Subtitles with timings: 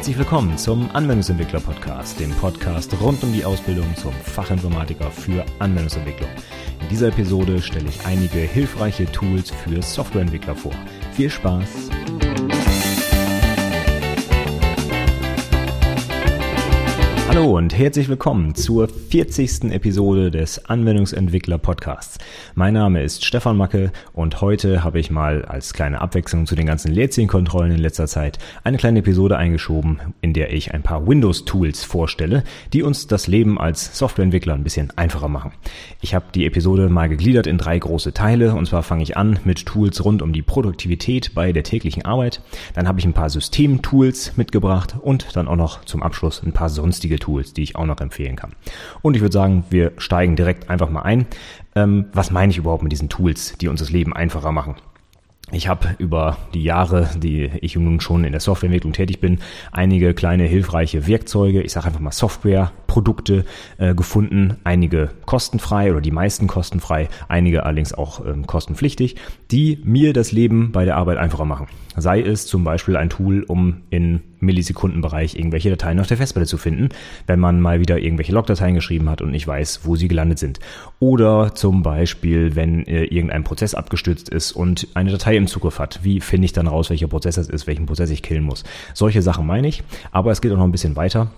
[0.00, 6.30] Herzlich willkommen zum Anwendungsentwickler Podcast, dem Podcast rund um die Ausbildung zum Fachinformatiker für Anwendungsentwicklung.
[6.80, 10.72] In dieser Episode stelle ich einige hilfreiche Tools für Softwareentwickler vor.
[11.12, 11.90] Viel Spaß!
[17.30, 19.70] Hallo und herzlich willkommen zur 40.
[19.70, 22.18] Episode des Anwendungsentwickler Podcasts.
[22.56, 26.66] Mein Name ist Stefan Macke und heute habe ich mal als kleine Abwechslung zu den
[26.66, 31.84] ganzen Lädchenkontrollen in letzter Zeit eine kleine Episode eingeschoben, in der ich ein paar Windows-Tools
[31.84, 35.52] vorstelle, die uns das Leben als Softwareentwickler ein bisschen einfacher machen.
[36.00, 39.38] Ich habe die Episode mal gegliedert in drei große Teile und zwar fange ich an
[39.44, 42.42] mit Tools rund um die Produktivität bei der täglichen Arbeit.
[42.74, 46.70] Dann habe ich ein paar Systemtools mitgebracht und dann auch noch zum Abschluss ein paar
[46.70, 48.52] sonstige Tools, die ich auch noch empfehlen kann.
[49.02, 51.26] Und ich würde sagen, wir steigen direkt einfach mal ein.
[51.74, 54.76] Ähm, was meine ich überhaupt mit diesen Tools, die uns das Leben einfacher machen?
[55.52, 59.38] Ich habe über die Jahre, die ich nun schon in der Softwareentwicklung tätig bin,
[59.72, 63.44] einige kleine hilfreiche Werkzeuge, ich sage einfach mal Softwareprodukte
[63.78, 69.16] äh, gefunden, einige kostenfrei oder die meisten kostenfrei, einige allerdings auch ähm, kostenpflichtig,
[69.50, 71.66] die mir das Leben bei der Arbeit einfacher machen.
[71.96, 76.58] Sei es zum Beispiel ein Tool, um in Millisekundenbereich irgendwelche Dateien auf der Festplatte zu
[76.58, 76.88] finden,
[77.26, 80.60] wenn man mal wieder irgendwelche Logdateien geschrieben hat und nicht weiß, wo sie gelandet sind.
[80.98, 86.00] Oder zum Beispiel, wenn äh, irgendein Prozess abgestürzt ist und eine Datei im Zugriff hat.
[86.02, 88.64] Wie finde ich dann raus, welcher Prozess das ist, welchen Prozess ich killen muss?
[88.94, 89.82] Solche Sachen meine ich.
[90.12, 91.30] Aber es geht auch noch ein bisschen weiter.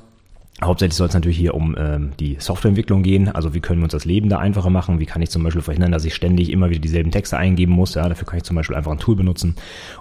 [0.63, 3.29] Hauptsächlich soll es natürlich hier um ähm, die Softwareentwicklung gehen.
[3.29, 5.01] Also wie können wir uns das Leben da einfacher machen?
[5.01, 7.95] Wie kann ich zum Beispiel verhindern, dass ich ständig immer wieder dieselben Texte eingeben muss?
[7.95, 9.57] Ja, dafür kann ich zum Beispiel einfach ein Tool benutzen.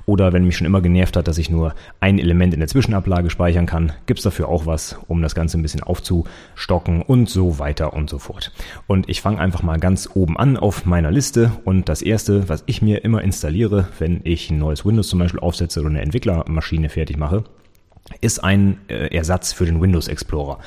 [0.06, 3.32] Oder wenn mich schon immer genervt hat, dass ich nur ein Element in der Zwischenablage
[3.32, 7.94] speichern kann, gibt's dafür auch was, um das Ganze ein bisschen aufzustocken und so weiter
[7.94, 8.52] und so fort.
[8.86, 11.52] Und ich fange einfach mal ganz oben an auf meiner Liste.
[11.66, 15.40] Und das erste, was ich mir immer installiere, wenn ich ein neues Windows zum Beispiel
[15.40, 17.46] aufsetze oder eine Entwicklermaschine fertig mache,
[18.20, 20.60] ist ein äh, Ersatz für den Windows Explorer.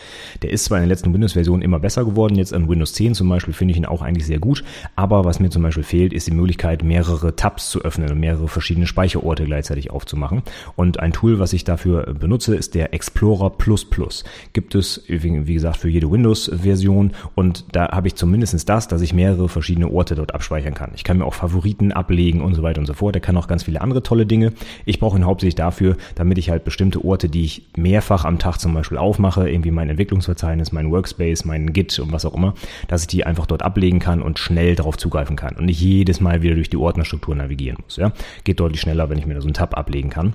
[0.43, 3.29] Der ist zwar in den letzten Windows-Versionen immer besser geworden, jetzt an Windows 10 zum
[3.29, 4.65] Beispiel finde ich ihn auch eigentlich sehr gut,
[4.97, 8.49] aber was mir zum Beispiel fehlt, ist die Möglichkeit, mehrere Tabs zu öffnen und mehrere
[8.49, 10.43] verschiedene Speicherorte gleichzeitig aufzumachen.
[10.77, 14.25] Und ein Tool, was ich dafür benutze, ist der Explorer Plus Plus.
[14.53, 19.13] Gibt es, wie gesagt, für jede Windows-Version und da habe ich zumindest das, dass ich
[19.13, 20.93] mehrere verschiedene Orte dort abspeichern kann.
[20.95, 23.15] Ich kann mir auch Favoriten ablegen und so weiter und so fort.
[23.15, 24.53] Der kann auch ganz viele andere tolle Dinge.
[24.85, 28.59] Ich brauche ihn hauptsächlich dafür, damit ich halt bestimmte Orte, die ich mehrfach am Tag
[28.59, 32.55] zum Beispiel aufmache, irgendwie mein Entwicklungsverzeichnis, mein Workspace, mein Git und was auch immer,
[32.89, 36.21] dass ich die einfach dort ablegen kann und schnell darauf zugreifen kann und nicht jedes
[36.21, 37.97] Mal wieder durch die Ordnerstruktur navigieren muss.
[37.97, 38.13] Ja?
[38.45, 40.35] Geht deutlich schneller, wenn ich mir da so einen Tab ablegen kann.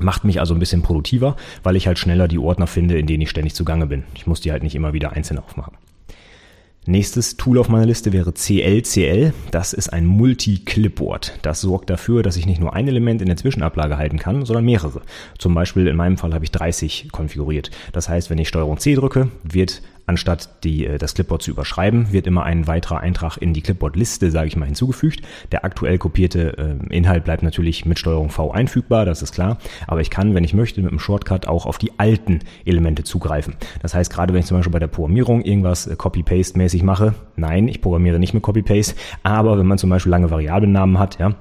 [0.00, 3.22] Macht mich also ein bisschen produktiver, weil ich halt schneller die Ordner finde, in denen
[3.22, 4.04] ich ständig zugange bin.
[4.14, 5.74] Ich muss die halt nicht immer wieder einzeln aufmachen.
[6.84, 9.32] Nächstes Tool auf meiner Liste wäre CLCL.
[9.52, 11.38] Das ist ein Multi-Clipboard.
[11.42, 14.64] Das sorgt dafür, dass ich nicht nur ein Element in der Zwischenablage halten kann, sondern
[14.64, 15.02] mehrere.
[15.38, 17.70] Zum Beispiel in meinem Fall habe ich 30 konfiguriert.
[17.92, 22.12] Das heißt, wenn ich Steuerung C drücke, wird Anstatt die, äh, das Clipboard zu überschreiben,
[22.12, 25.22] wird immer ein weiterer Eintrag in die Clipboard-Liste, sage ich mal, hinzugefügt.
[25.52, 29.58] Der aktuell kopierte äh, Inhalt bleibt natürlich mit Steuerung V einfügbar, das ist klar.
[29.86, 33.54] Aber ich kann, wenn ich möchte, mit dem Shortcut auch auf die alten Elemente zugreifen.
[33.80, 37.68] Das heißt, gerade wenn ich zum Beispiel bei der Programmierung irgendwas äh, Copy-Paste-mäßig mache, nein,
[37.68, 41.34] ich programmiere nicht mit Copy-Paste, aber wenn man zum Beispiel lange Variablennamen hat, ja,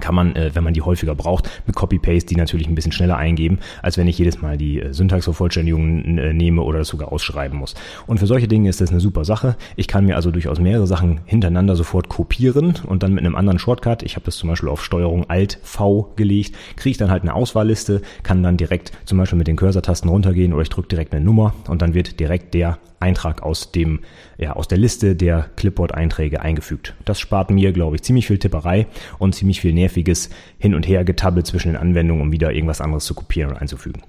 [0.00, 3.16] kann man, äh, wenn man die häufiger braucht, mit Copy-Paste die natürlich ein bisschen schneller
[3.16, 7.58] eingeben, als wenn ich jedes Mal die äh, Syntaxvervollständigung äh, nehme oder das sogar ausschreiben
[7.58, 7.74] muss.
[8.06, 9.56] Und für solche Dinge ist das eine super Sache.
[9.76, 13.58] Ich kann mir also durchaus mehrere Sachen hintereinander sofort kopieren und dann mit einem anderen
[13.58, 17.22] Shortcut, ich habe das zum Beispiel auf Steuerung Alt V gelegt, kriege ich dann halt
[17.22, 21.14] eine Auswahlliste, kann dann direkt zum Beispiel mit den Cursor-Tasten runtergehen oder ich drücke direkt
[21.14, 24.00] eine Nummer und dann wird direkt der Eintrag aus dem,
[24.38, 26.94] ja, aus der Liste der Clipboard-Einträge eingefügt.
[27.04, 28.86] Das spart mir, glaube ich, ziemlich viel Tipperei
[29.18, 33.14] und ziemlich viel nerviges Hin- und Her-Getabbel zwischen den Anwendungen, um wieder irgendwas anderes zu
[33.14, 34.02] kopieren und einzufügen.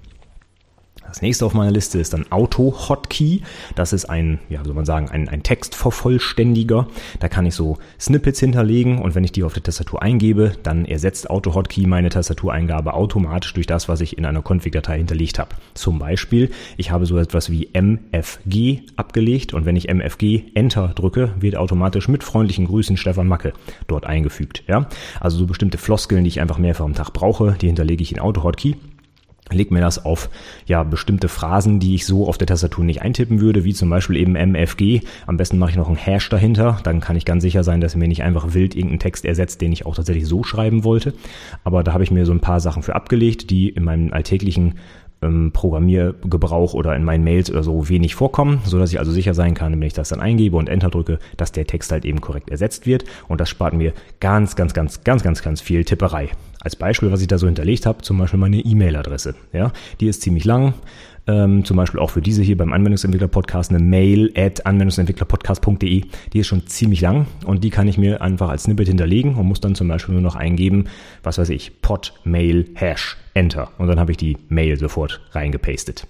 [1.08, 3.42] Das nächste auf meiner Liste ist dann Auto-Hotkey.
[3.74, 6.86] Das ist ein, ja, soll man sagen, ein, ein Textvervollständiger.
[7.18, 10.84] Da kann ich so Snippets hinterlegen und wenn ich die auf der Tastatur eingebe, dann
[10.84, 15.56] ersetzt Auto-Hotkey meine Tastatureingabe automatisch durch das, was ich in einer Config-Datei hinterlegt habe.
[15.72, 21.32] Zum Beispiel, ich habe so etwas wie MFG abgelegt und wenn ich MFG Enter drücke,
[21.40, 23.54] wird automatisch mit freundlichen Grüßen Stefan Macke
[23.86, 24.62] dort eingefügt.
[24.68, 24.88] Ja?
[25.20, 28.20] Also so bestimmte Floskeln, die ich einfach mehrfach am Tag brauche, die hinterlege ich in
[28.20, 28.76] Auto-Hotkey
[29.50, 30.30] leg mir das auf
[30.66, 34.16] ja bestimmte Phrasen, die ich so auf der Tastatur nicht eintippen würde, wie zum Beispiel
[34.16, 35.00] eben MFG.
[35.26, 37.94] Am besten mache ich noch einen Hash dahinter, dann kann ich ganz sicher sein, dass
[37.94, 41.14] er mir nicht einfach wild irgendeinen Text ersetzt, den ich auch tatsächlich so schreiben wollte.
[41.64, 44.74] Aber da habe ich mir so ein paar Sachen für abgelegt, die in meinem alltäglichen
[45.22, 49.34] ähm, Programmiergebrauch oder in meinen Mails oder so wenig vorkommen, so dass ich also sicher
[49.34, 52.20] sein kann, wenn ich das dann eingebe und Enter drücke, dass der Text halt eben
[52.20, 56.30] korrekt ersetzt wird und das spart mir ganz, ganz, ganz, ganz, ganz, ganz viel Tipperei.
[56.60, 59.34] Als Beispiel, was ich da so hinterlegt habe, zum Beispiel meine E-Mail-Adresse.
[59.52, 60.74] Ja, die ist ziemlich lang.
[61.28, 66.04] Ähm, zum Beispiel auch für diese hier beim Anwendungsentwickler-Podcast eine Mail at anwendungsentwicklerpodcast.de.
[66.32, 69.46] Die ist schon ziemlich lang und die kann ich mir einfach als Snippet hinterlegen und
[69.46, 70.86] muss dann zum Beispiel nur noch eingeben,
[71.22, 73.70] was weiß ich, pod, mail, hash, enter.
[73.76, 76.06] Und dann habe ich die Mail sofort reingepastet.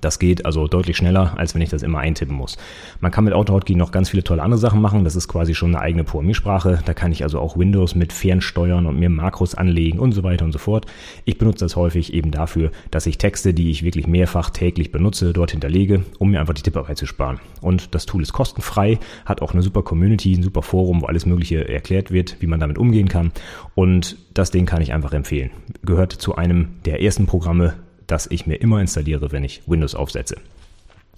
[0.00, 2.58] Das geht also deutlich schneller, als wenn ich das immer eintippen muss.
[3.00, 5.04] Man kann mit AutoHotkey noch ganz viele tolle andere Sachen machen.
[5.04, 6.80] Das ist quasi schon eine eigene Programmiersprache.
[6.84, 10.44] Da kann ich also auch Windows mit fernsteuern und mir Makros anlegen und so weiter
[10.44, 10.86] und so fort.
[11.24, 15.32] Ich benutze das häufig eben dafür, dass ich Texte, die ich wirklich mehrfach täglich benutze,
[15.32, 17.40] dort hinterlege, um mir einfach die Tipparbeit zu sparen.
[17.62, 21.24] Und das Tool ist kostenfrei, hat auch eine super Community, ein super Forum, wo alles
[21.26, 23.32] Mögliche erklärt wird, wie man damit umgehen kann.
[23.74, 25.50] Und das Ding kann ich einfach empfehlen.
[25.82, 27.74] Gehört zu einem der ersten Programme,
[28.06, 30.36] das ich mir immer installiere, wenn ich Windows aufsetze.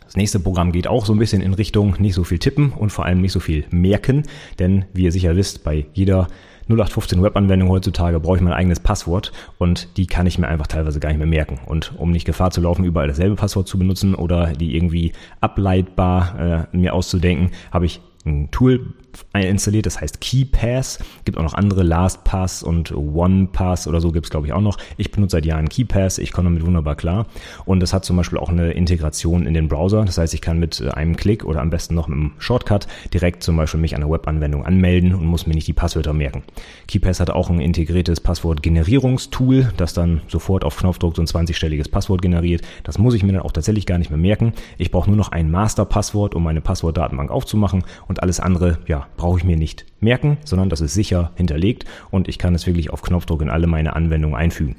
[0.05, 2.90] Das nächste Programm geht auch so ein bisschen in Richtung nicht so viel tippen und
[2.90, 4.23] vor allem nicht so viel merken,
[4.58, 6.29] denn wie ihr sicher wisst, bei jeder
[6.69, 11.00] 0815 Webanwendung heutzutage brauche ich mein eigenes Passwort und die kann ich mir einfach teilweise
[11.00, 11.61] gar nicht mehr merken.
[11.67, 16.69] Und um nicht Gefahr zu laufen, überall dasselbe Passwort zu benutzen oder die irgendwie ableitbar
[16.73, 18.94] äh, mir auszudenken, habe ich ein Tool
[19.32, 20.99] installiert, das heißt KeyPass.
[21.25, 24.78] Gibt auch noch andere LastPass und OnePass oder so gibt es glaube ich auch noch.
[24.96, 27.26] Ich benutze seit Jahren KeyPass, ich komme damit wunderbar klar.
[27.64, 30.05] Und das hat zum Beispiel auch eine Integration in den Browser.
[30.05, 32.87] Das heißt, ich kann mit äh, einem Klick oder am besten noch mit einem Shortcut
[33.12, 36.43] direkt zum Beispiel mich an der Webanwendung anmelden und muss mir nicht die Passwörter merken.
[36.88, 42.22] KeyPass hat auch ein integriertes Passwortgenerierungstool, das dann sofort auf Knopfdruck so ein 20-stelliges Passwort
[42.22, 42.62] generiert.
[42.84, 44.52] Das muss ich mir dann auch tatsächlich gar nicht mehr merken.
[44.78, 49.39] Ich brauche nur noch ein Masterpasswort, um meine Passwortdatenbank aufzumachen und alles andere, ja, brauche
[49.39, 53.03] ich mir nicht merken, sondern das ist sicher hinterlegt und ich kann es wirklich auf
[53.03, 54.77] Knopfdruck in alle meine Anwendungen einfügen.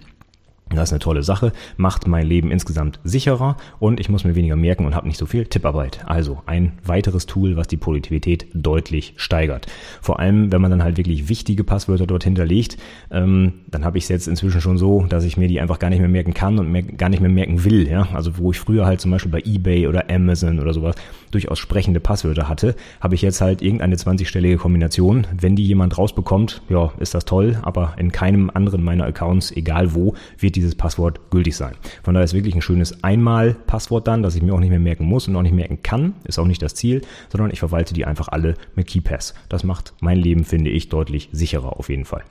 [0.75, 4.55] Das ist eine tolle Sache, macht mein Leben insgesamt sicherer und ich muss mir weniger
[4.55, 6.01] merken und habe nicht so viel Tipparbeit.
[6.05, 9.65] Also ein weiteres Tool, was die Produktivität deutlich steigert.
[10.01, 12.77] Vor allem, wenn man dann halt wirklich wichtige Passwörter dort hinterlegt,
[13.09, 15.89] ähm, dann habe ich es jetzt inzwischen schon so, dass ich mir die einfach gar
[15.89, 17.87] nicht mehr merken kann und mehr, gar nicht mehr merken will.
[17.87, 18.07] Ja?
[18.13, 20.95] Also wo ich früher halt zum Beispiel bei eBay oder Amazon oder sowas
[21.31, 25.27] durchaus sprechende Passwörter hatte, habe ich jetzt halt irgendeine 20-stellige Kombination.
[25.39, 29.93] Wenn die jemand rausbekommt, ja, ist das toll, aber in keinem anderen meiner Accounts, egal
[29.93, 31.75] wo, wird die dieses Passwort gültig sein.
[32.03, 35.05] Von daher ist wirklich ein schönes Einmal-Passwort dann, das ich mir auch nicht mehr merken
[35.05, 38.05] muss und auch nicht merken kann, ist auch nicht das Ziel, sondern ich verwalte die
[38.05, 39.33] einfach alle mit KeyPass.
[39.49, 42.23] Das macht mein Leben, finde ich, deutlich sicherer auf jeden Fall.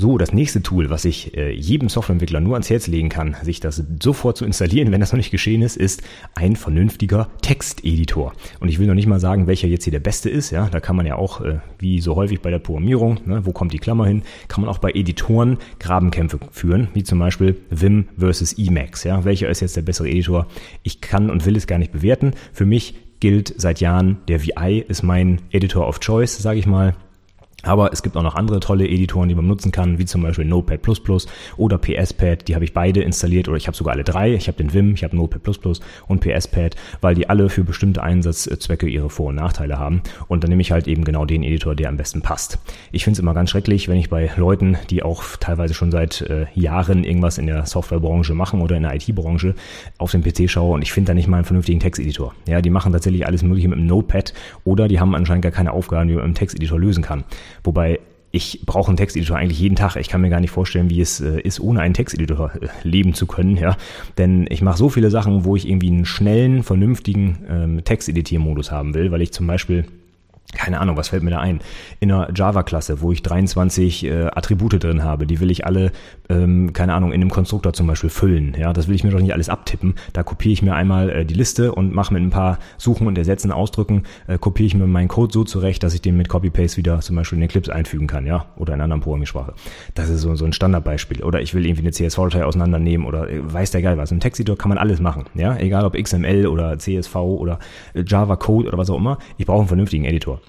[0.00, 3.58] So, das nächste Tool, was ich äh, jedem Softwareentwickler nur ans Herz legen kann, sich
[3.58, 6.04] das sofort zu installieren, wenn das noch nicht geschehen ist, ist
[6.36, 8.32] ein vernünftiger Texteditor.
[8.60, 10.52] Und ich will noch nicht mal sagen, welcher jetzt hier der beste ist.
[10.52, 13.50] Ja, da kann man ja auch, äh, wie so häufig bei der Programmierung, ne, wo
[13.50, 18.04] kommt die Klammer hin, kann man auch bei Editoren Grabenkämpfe führen, wie zum Beispiel Vim
[18.16, 19.02] versus Emacs.
[19.02, 20.46] Ja, welcher ist jetzt der bessere Editor?
[20.84, 22.34] Ich kann und will es gar nicht bewerten.
[22.52, 26.94] Für mich gilt seit Jahren, der VI ist mein Editor of Choice, sage ich mal.
[27.64, 30.44] Aber es gibt auch noch andere tolle Editoren, die man nutzen kann, wie zum Beispiel
[30.44, 30.80] Notepad
[31.56, 32.46] oder PSPad.
[32.46, 34.32] Die habe ich beide installiert oder ich habe sogar alle drei.
[34.34, 38.88] Ich habe den Vim, ich habe Notepad und PSPad, weil die alle für bestimmte Einsatzzwecke
[38.88, 40.02] ihre Vor- und Nachteile haben.
[40.28, 42.58] Und dann nehme ich halt eben genau den Editor, der am besten passt.
[42.92, 46.20] Ich finde es immer ganz schrecklich, wenn ich bei Leuten, die auch teilweise schon seit
[46.22, 49.56] äh, Jahren irgendwas in der Softwarebranche machen oder in der IT-Branche,
[49.98, 52.34] auf den PC schaue und ich finde da nicht mal einen vernünftigen Texteditor.
[52.46, 54.32] Ja, die machen tatsächlich alles Mögliche mit dem Notepad
[54.64, 57.24] oder die haben anscheinend gar keine Aufgaben, die man mit dem Texteditor lösen kann.
[57.64, 58.00] Wobei
[58.30, 59.96] ich brauche einen Texteditor eigentlich jeden Tag.
[59.96, 63.14] Ich kann mir gar nicht vorstellen, wie es äh, ist, ohne einen Texteditor äh, leben
[63.14, 63.76] zu können, ja.
[64.18, 68.94] Denn ich mache so viele Sachen, wo ich irgendwie einen schnellen, vernünftigen ähm, Texteditiermodus haben
[68.94, 69.86] will, weil ich zum Beispiel
[70.58, 71.60] keine Ahnung, was fällt mir da ein?
[72.00, 75.92] In einer Java-Klasse, wo ich 23 äh, Attribute drin habe, die will ich alle,
[76.28, 78.54] ähm, keine Ahnung, in einem Konstruktor zum Beispiel füllen.
[78.58, 79.94] Ja, das will ich mir doch nicht alles abtippen.
[80.12, 83.16] Da kopiere ich mir einmal äh, die Liste und mache mit ein paar Suchen und
[83.16, 86.76] Ersetzen, Ausdrücken, äh, kopiere ich mir meinen Code so zurecht, dass ich den mit Copy-Paste
[86.76, 89.54] wieder zum Beispiel in den Clips einfügen kann, ja, oder in einer anderen Programmiersprache.
[89.94, 91.22] Das ist so, so ein Standardbeispiel.
[91.22, 94.10] Oder ich will irgendwie eine CSV-Datei auseinandernehmen oder äh, weiß der geil was.
[94.10, 97.60] Im Texteditor kann man alles machen, ja, egal ob XML oder CSV oder
[97.94, 99.18] äh, Java-Code oder was auch immer.
[99.36, 100.40] Ich brauche einen vernünftigen Editor.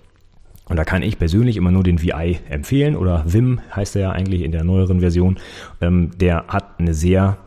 [0.69, 4.11] Und da kann ich persönlich immer nur den VI empfehlen oder Vim heißt er ja
[4.11, 5.37] eigentlich in der neueren Version.
[5.81, 7.37] Ähm, der hat eine sehr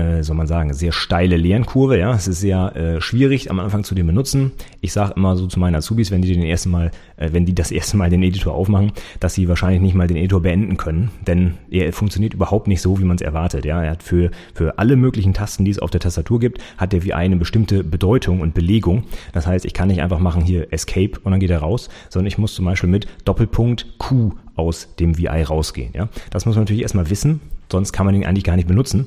[0.00, 1.98] äh, soll man sagen, sehr steile Lernkurve.
[1.98, 4.52] Ja, es ist sehr äh, schwierig am Anfang zu den benutzen.
[4.80, 7.54] Ich sage immer so zu meinen Azubis, wenn die den ersten Mal, äh, wenn die
[7.54, 11.10] das erste Mal den Editor aufmachen, dass sie wahrscheinlich nicht mal den Editor beenden können,
[11.26, 13.64] denn er funktioniert überhaupt nicht so, wie man es erwartet.
[13.64, 16.92] Ja, er hat für für alle möglichen Tasten, die es auf der Tastatur gibt, hat
[16.92, 19.04] der VI eine bestimmte Bedeutung und Belegung.
[19.32, 22.26] Das heißt, ich kann nicht einfach machen hier Escape und dann geht er raus, sondern
[22.26, 25.92] ich muss zum Beispiel mit Doppelpunkt Q aus dem VI rausgehen.
[25.94, 27.40] Ja, das muss man natürlich erstmal wissen,
[27.70, 29.06] sonst kann man ihn eigentlich gar nicht benutzen.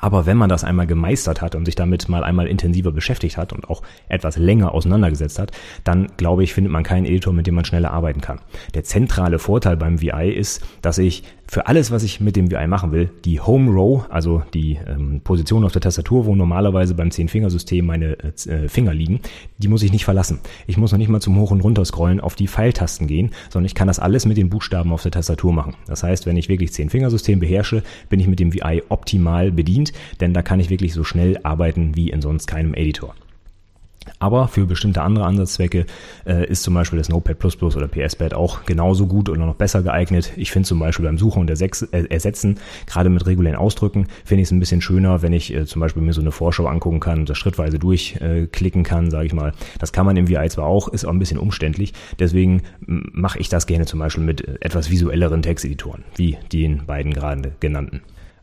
[0.00, 3.52] Aber wenn man das einmal gemeistert hat und sich damit mal einmal intensiver beschäftigt hat
[3.52, 5.52] und auch etwas länger auseinandergesetzt hat,
[5.84, 8.40] dann glaube ich, findet man keinen Editor, mit dem man schneller arbeiten kann.
[8.74, 12.66] Der zentrale Vorteil beim VI ist, dass ich für alles, was ich mit dem VI
[12.66, 17.10] machen will, die Home Row, also die ähm, Position auf der Tastatur, wo normalerweise beim
[17.10, 19.20] Zehn-Fingersystem meine äh, Finger liegen,
[19.58, 20.40] die muss ich nicht verlassen.
[20.66, 23.74] Ich muss noch nicht mal zum Hoch- und Runterscrollen auf die Pfeiltasten gehen, sondern ich
[23.74, 25.74] kann das alles mit den Buchstaben auf der Tastatur machen.
[25.86, 29.92] Das heißt, wenn ich wirklich Zehn-Fingersystem beherrsche, bin ich mit dem VI optimal bedient,
[30.22, 33.14] denn da kann ich wirklich so schnell arbeiten wie in sonst keinem Editor.
[34.18, 35.86] Aber für bestimmte andere Ansatzzwecke
[36.26, 40.32] äh, ist zum Beispiel das Notepad oder PSPad auch genauso gut oder noch besser geeignet.
[40.36, 44.42] Ich finde zum Beispiel beim Suchen und Ersex äh, Ersetzen, gerade mit regulären Ausdrücken, finde
[44.42, 47.00] ich es ein bisschen schöner, wenn ich äh, zum Beispiel mir so eine Vorschau angucken
[47.00, 49.52] kann und das schrittweise durchklicken kann, sage ich mal.
[49.78, 51.92] Das kann man im VI zwar auch, ist auch ein bisschen umständlich.
[52.18, 57.12] Deswegen mache ich das gerne zum Beispiel mit äh, etwas visuelleren Texteditoren, wie den beiden
[57.12, 58.02] gerade genannten.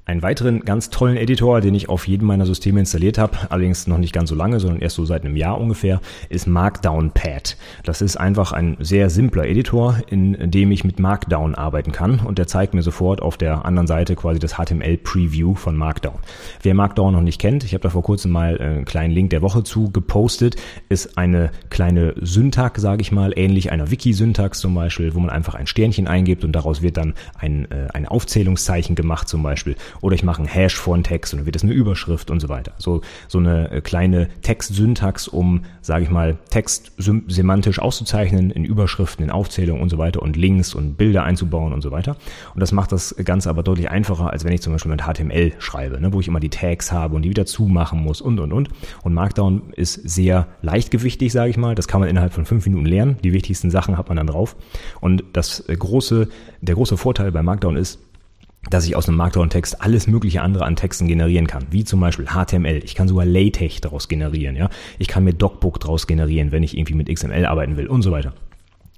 [0.10, 4.00] Einen weiteren ganz tollen Editor, den ich auf jedem meiner Systeme installiert habe, allerdings noch
[4.00, 7.58] nicht ganz so lange, sondern erst so seit einem Jahr ungefähr, ist Markdown Pad.
[7.84, 12.40] Das ist einfach ein sehr simpler Editor, in dem ich mit Markdown arbeiten kann und
[12.40, 16.18] der zeigt mir sofort auf der anderen Seite quasi das HTML Preview von Markdown.
[16.64, 19.44] Wer Markdown noch nicht kennt, ich habe da vor kurzem mal einen kleinen Link der
[19.44, 20.56] Woche zu gepostet,
[20.90, 25.54] ist eine kleine Syntax, sage ich mal, ähnlich einer Wiki-Syntax zum Beispiel, wo man einfach
[25.54, 30.16] ein Sternchen eingibt und daraus wird dann ein, äh, ein Aufzählungszeichen gemacht zum Beispiel oder
[30.16, 32.50] ich mache einen Hash vor einen Text und dann wird das eine Überschrift und so
[32.50, 32.74] weiter.
[32.78, 39.24] So, so eine äh, kleine Textsyntax, um, sage ich mal, Text semantisch auszuzeichnen, in Überschriften,
[39.24, 42.18] in Aufzählungen und so weiter und Links und Bilder einzubauen und so weiter.
[42.54, 45.54] Und das macht das Ganze aber deutlich einfacher, als wenn ich zum Beispiel mit HTML
[45.60, 48.54] schreibe, ne, wo ich immer die Tags habe und die wieder zumachen muss und und
[48.54, 48.70] und.
[49.04, 51.76] Und Markdown ist sehr leichtgewichtig, sage ich mal.
[51.76, 53.18] Das kann man innerhalb von fünf Minuten lernen.
[53.24, 54.56] Die wichtigsten Sachen hat man dann drauf.
[55.02, 56.30] Und das äh, große,
[56.62, 58.00] der große Vorteil bei Markdown ist,
[58.70, 62.28] dass ich aus einem Markdown-Text alles mögliche andere an Texten generieren kann, wie zum Beispiel
[62.28, 62.82] HTML.
[62.84, 64.70] Ich kann sogar LaTeX daraus generieren, ja.
[64.98, 68.12] Ich kann mir DocBook daraus generieren, wenn ich irgendwie mit XML arbeiten will und so
[68.12, 68.34] weiter.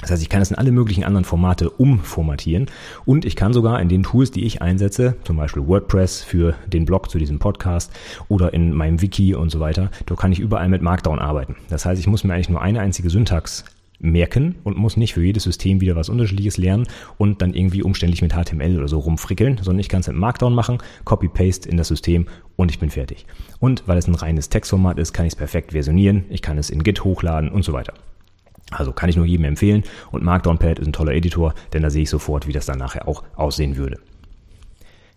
[0.02, 2.66] Das heißt, ich kann das in alle möglichen anderen Formate umformatieren
[3.06, 6.86] und ich kann sogar in den Tools, die ich einsetze, zum Beispiel WordPress für den
[6.86, 7.92] Blog zu diesem Podcast
[8.28, 11.56] oder in meinem Wiki und so weiter, da kann ich überall mit Markdown arbeiten.
[11.70, 13.64] Das heißt, ich muss mir eigentlich nur eine einzige Syntax
[14.02, 18.22] merken und muss nicht für jedes System wieder was Unterschiedliches lernen und dann irgendwie umständlich
[18.22, 21.88] mit HTML oder so rumfrickeln, sondern ich kann es mit Markdown machen, Copy-Paste in das
[21.88, 23.26] System und ich bin fertig.
[23.60, 26.70] Und weil es ein reines Textformat ist, kann ich es perfekt versionieren, ich kann es
[26.70, 27.94] in Git hochladen und so weiter.
[28.72, 32.04] Also kann ich nur jedem empfehlen und Markdown-Pad ist ein toller Editor, denn da sehe
[32.04, 34.00] ich sofort, wie das dann nachher auch aussehen würde.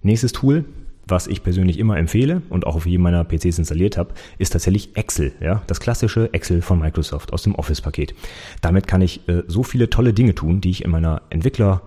[0.02, 0.64] Nächstes Tool,
[1.06, 4.96] was ich persönlich immer empfehle und auch auf jedem meiner PCs installiert habe, ist tatsächlich
[4.96, 8.14] Excel, ja, das klassische Excel von Microsoft aus dem Office-Paket.
[8.60, 11.82] Damit kann ich äh, so viele tolle Dinge tun, die ich in meiner Entwickler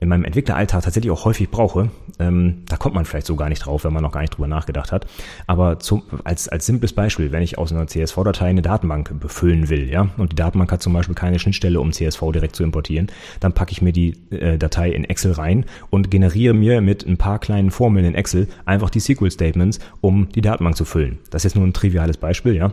[0.00, 1.90] in meinem Entwickleralltag tatsächlich auch häufig brauche.
[2.18, 4.48] Ähm, da kommt man vielleicht so gar nicht drauf, wenn man noch gar nicht drüber
[4.48, 5.06] nachgedacht hat.
[5.46, 9.90] Aber zum, als, als simples Beispiel, wenn ich aus einer CSV-Datei eine Datenbank befüllen will,
[9.90, 13.08] ja, und die Datenbank hat zum Beispiel keine Schnittstelle, um CSV direkt zu importieren,
[13.40, 17.18] dann packe ich mir die äh, Datei in Excel rein und generiere mir mit ein
[17.18, 21.18] paar kleinen Formeln in Excel einfach die SQL-Statements, um die Datenbank zu füllen.
[21.30, 22.72] Das ist jetzt nur ein triviales Beispiel, ja.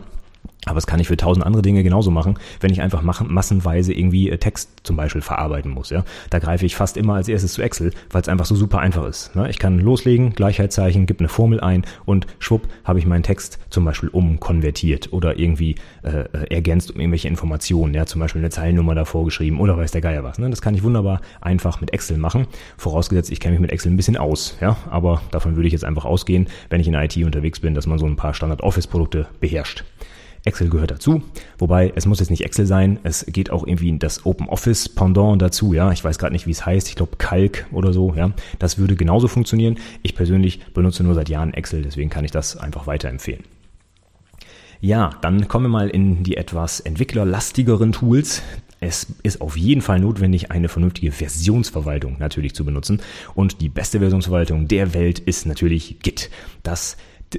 [0.66, 3.92] Aber das kann ich für tausend andere Dinge genauso machen, wenn ich einfach machen, massenweise
[3.92, 5.90] irgendwie äh, Text zum Beispiel verarbeiten muss.
[5.90, 6.04] Ja?
[6.30, 9.06] Da greife ich fast immer als erstes zu Excel, weil es einfach so super einfach
[9.06, 9.34] ist.
[9.36, 9.48] Ne?
[9.48, 13.84] Ich kann loslegen, Gleichheitszeichen, gebe eine Formel ein und schwupp habe ich meinen Text zum
[13.84, 17.94] Beispiel umkonvertiert oder irgendwie äh, äh, ergänzt um irgendwelche Informationen.
[17.94, 18.06] Ja?
[18.06, 20.38] Zum Beispiel eine Zeilennummer davor geschrieben oder weiß der Geier was.
[20.38, 20.50] Ne?
[20.50, 22.46] Das kann ich wunderbar einfach mit Excel machen.
[22.76, 24.56] Vorausgesetzt, ich kenne mich mit Excel ein bisschen aus.
[24.60, 24.76] Ja?
[24.90, 27.98] Aber davon würde ich jetzt einfach ausgehen, wenn ich in IT unterwegs bin, dass man
[27.98, 29.84] so ein paar Standard-Office-Produkte beherrscht.
[30.44, 31.22] Excel gehört dazu,
[31.58, 35.40] wobei es muss jetzt nicht Excel sein, es geht auch irgendwie das Open Office Pendant
[35.42, 38.32] dazu, ja, ich weiß gerade nicht, wie es heißt, ich glaube Calc oder so, ja,
[38.58, 39.78] das würde genauso funktionieren.
[40.02, 43.44] Ich persönlich benutze nur seit Jahren Excel, deswegen kann ich das einfach weiterempfehlen.
[44.80, 48.42] Ja, dann kommen wir mal in die etwas entwicklerlastigeren Tools.
[48.78, 53.00] Es ist auf jeden Fall notwendig, eine vernünftige Versionsverwaltung natürlich zu benutzen.
[53.34, 56.30] Und die beste Versionsverwaltung der Welt ist natürlich Git.
[56.62, 56.96] Das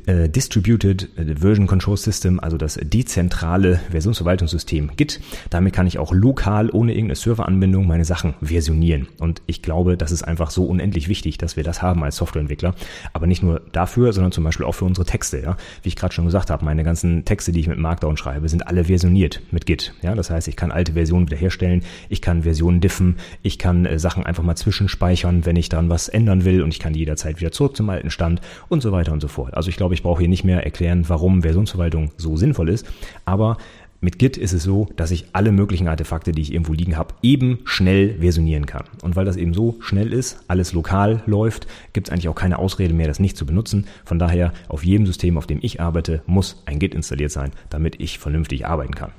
[0.08, 5.19] äh, Distributed äh, Version Control System, also das dezentrale Versionsverwaltungssystem Git.
[5.50, 9.08] Damit kann ich auch lokal ohne irgendeine Serveranbindung meine Sachen versionieren.
[9.19, 12.75] Und ich glaube, das ist einfach so unendlich wichtig, dass wir das haben als Softwareentwickler.
[13.13, 15.39] Aber nicht nur dafür, sondern zum Beispiel auch für unsere Texte.
[15.39, 15.58] Ja?
[15.81, 18.67] Wie ich gerade schon gesagt habe, meine ganzen Texte, die ich mit Markdown schreibe, sind
[18.67, 19.93] alle versioniert mit Git.
[20.01, 20.15] Ja?
[20.15, 24.25] Das heißt, ich kann alte Versionen wiederherstellen, ich kann Versionen diffen, ich kann äh, Sachen
[24.25, 27.51] einfach mal zwischenspeichern, wenn ich daran was ändern will und ich kann die jederzeit wieder
[27.51, 29.55] zurück zum alten Stand und so weiter und so fort.
[29.55, 32.86] Also ich glaube, ich brauche hier nicht mehr erklären, warum Versionsverwaltung so sinnvoll ist.
[33.26, 33.58] Aber
[34.02, 37.14] Mit Git ist es so, dass ich alle möglichen Artefakte, die ich irgendwo liegen habe,
[37.22, 38.86] eben schnell versionieren kann.
[39.02, 42.60] Und weil das eben so schnell ist, alles lokal läuft, gibt es eigentlich auch keine
[42.60, 43.88] Ausrede mehr, das nicht zu benutzen.
[44.06, 48.00] Von daher, auf jedem System, auf dem ich arbeite, muss ein Git installiert sein, damit
[48.00, 49.12] ich vernünftig arbeiten kann.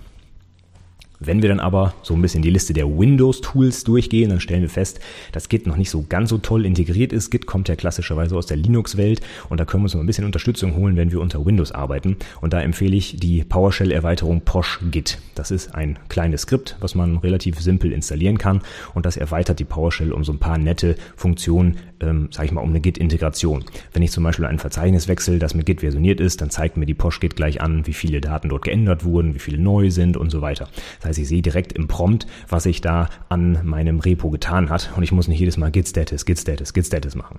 [1.22, 4.70] Wenn wir dann aber so ein bisschen die Liste der Windows-Tools durchgehen, dann stellen wir
[4.70, 5.00] fest,
[5.32, 7.28] dass Git noch nicht so ganz so toll integriert ist.
[7.30, 10.24] Git kommt ja klassischerweise aus der Linux-Welt und da können wir uns noch ein bisschen
[10.24, 12.16] Unterstützung holen, wenn wir unter Windows arbeiten.
[12.40, 15.18] Und da empfehle ich die PowerShell-Erweiterung Posh Git.
[15.34, 18.62] Das ist ein kleines Skript, was man relativ simpel installieren kann
[18.94, 22.62] und das erweitert die PowerShell um so ein paar nette Funktionen, ähm, sage ich mal,
[22.62, 23.64] um eine Git-Integration.
[23.92, 26.86] Wenn ich zum Beispiel ein Verzeichnis wechsle, das mit Git versioniert ist, dann zeigt mir
[26.86, 30.16] die Posh Git gleich an, wie viele Daten dort geändert wurden, wie viele neu sind
[30.16, 30.68] und so weiter.
[31.00, 34.92] Das heißt, ich sehe direkt im Prompt, was sich da an meinem Repo getan hat
[34.96, 37.38] und ich muss nicht jedes Mal git status, git status, git status machen.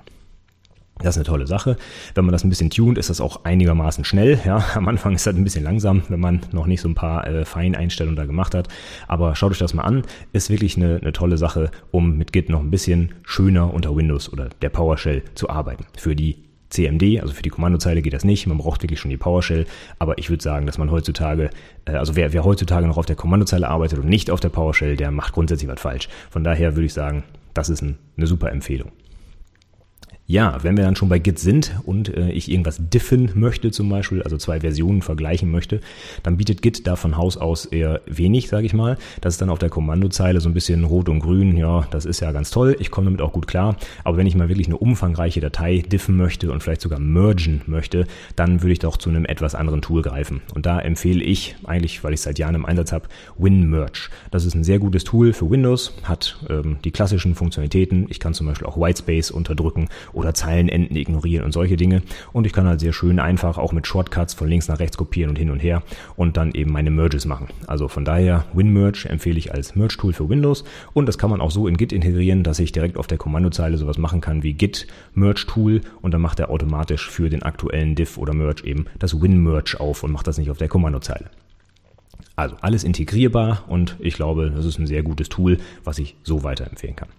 [1.04, 1.78] Das ist eine tolle Sache.
[2.14, 4.40] Wenn man das ein bisschen tunt, ist das auch einigermaßen schnell.
[4.46, 7.26] Ja, am Anfang ist das ein bisschen langsam, wenn man noch nicht so ein paar
[7.28, 8.68] äh, Feineinstellungen da gemacht hat.
[9.08, 10.04] Aber schaut euch das mal an.
[10.32, 14.32] Ist wirklich eine, eine tolle Sache, um mit Git noch ein bisschen schöner unter Windows
[14.32, 15.86] oder der PowerShell zu arbeiten.
[15.98, 18.48] Für die CMD, also für die Kommandozeile geht das nicht.
[18.48, 19.66] Man braucht wirklich schon die PowerShell.
[20.00, 21.52] Aber ich würde sagen, dass man heutzutage,
[21.86, 24.96] äh, also wer, wer heutzutage noch auf der Kommandozeile arbeitet und nicht auf der PowerShell,
[24.96, 26.10] der macht grundsätzlich was falsch.
[26.30, 27.24] Von daher würde ich sagen,
[27.54, 28.92] das ist ein, eine super Empfehlung.
[30.28, 33.90] Ja, wenn wir dann schon bei Git sind und äh, ich irgendwas diffen möchte zum
[33.90, 35.82] Beispiel, also zwei Versionen vergleichen möchte,
[36.24, 38.98] dann bietet Git da von Haus aus eher wenig, sage ich mal.
[39.20, 41.58] Das ist dann auf der Kommandozeile so ein bisschen rot und grün.
[41.58, 42.78] Ja, das ist ja ganz toll.
[42.80, 43.76] Ich komme damit auch gut klar.
[44.06, 48.08] Aber wenn ich mal wirklich eine umfangreiche Datei diffen möchte und vielleicht sogar mergen möchte,
[48.38, 50.42] dann würde ich doch zu einem etwas anderen Tool greifen.
[50.56, 54.10] Und da empfehle ich eigentlich, weil ich seit Jahren im Einsatz habe, WinMerge.
[54.30, 58.08] Das ist ein sehr gutes Tool für Windows, hat ähm, die klassischen Funktionalitäten.
[58.10, 62.02] Ich kann zum Beispiel auch Whitespace unterdrücken oder Zeilenenden ignorieren und solche Dinge.
[62.34, 65.30] Und ich kann halt sehr schön einfach auch mit Shortcuts von links nach rechts kopieren
[65.30, 65.84] und hin und her
[66.16, 67.48] und dann eben meine Merges machen.
[67.68, 70.64] Also von daher WinMerge empfehle ich als Merge-Tool für Windows
[70.94, 73.78] und das kann man auch so in Git integrieren, dass ich direkt auf der Kommandozeile
[73.78, 77.96] sowas machen kann wie Git Merge Tool und dann macht er automatisch für den aktuellen
[77.96, 81.30] Diff oder Merge eben das WinMerge auf und macht das nicht auf der Kommandozeile.
[82.36, 86.44] Also alles integrierbar und ich glaube, das ist ein sehr gutes Tool, was ich so
[86.44, 87.10] weiterempfehlen kann.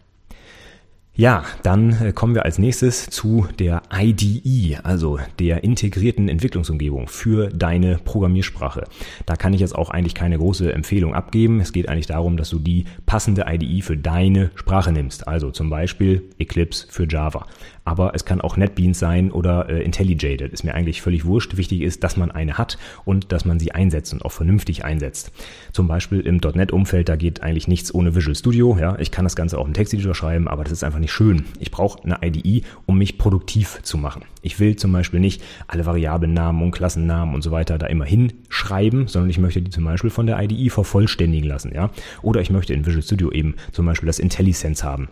[1.14, 7.50] Ja, dann äh, kommen wir als nächstes zu der IDE, also der integrierten Entwicklungsumgebung für
[7.50, 8.84] deine Programmiersprache.
[9.26, 11.60] Da kann ich jetzt auch eigentlich keine große Empfehlung abgeben.
[11.60, 15.28] Es geht eigentlich darum, dass du die passende IDE für deine Sprache nimmst.
[15.28, 17.46] Also zum Beispiel Eclipse für Java
[17.84, 20.36] aber es kann auch NetBeans sein oder äh, IntelliJ.
[20.36, 21.56] Das ist mir eigentlich völlig wurscht.
[21.56, 25.32] Wichtig ist, dass man eine hat und dass man sie einsetzt und auch vernünftig einsetzt.
[25.72, 28.76] Zum Beispiel im .NET-Umfeld, da geht eigentlich nichts ohne Visual Studio.
[28.78, 31.44] Ja, ich kann das Ganze auch im Texteditor schreiben, aber das ist einfach nicht schön.
[31.58, 34.24] Ich brauche eine IDE, um mich produktiv zu machen.
[34.42, 39.08] Ich will zum Beispiel nicht alle Variablennamen und Klassennamen und so weiter da immer hinschreiben,
[39.08, 41.72] sondern ich möchte die zum Beispiel von der IDE vervollständigen lassen.
[41.74, 41.90] Ja,
[42.22, 45.08] oder ich möchte in Visual Studio eben zum Beispiel das IntelliSense haben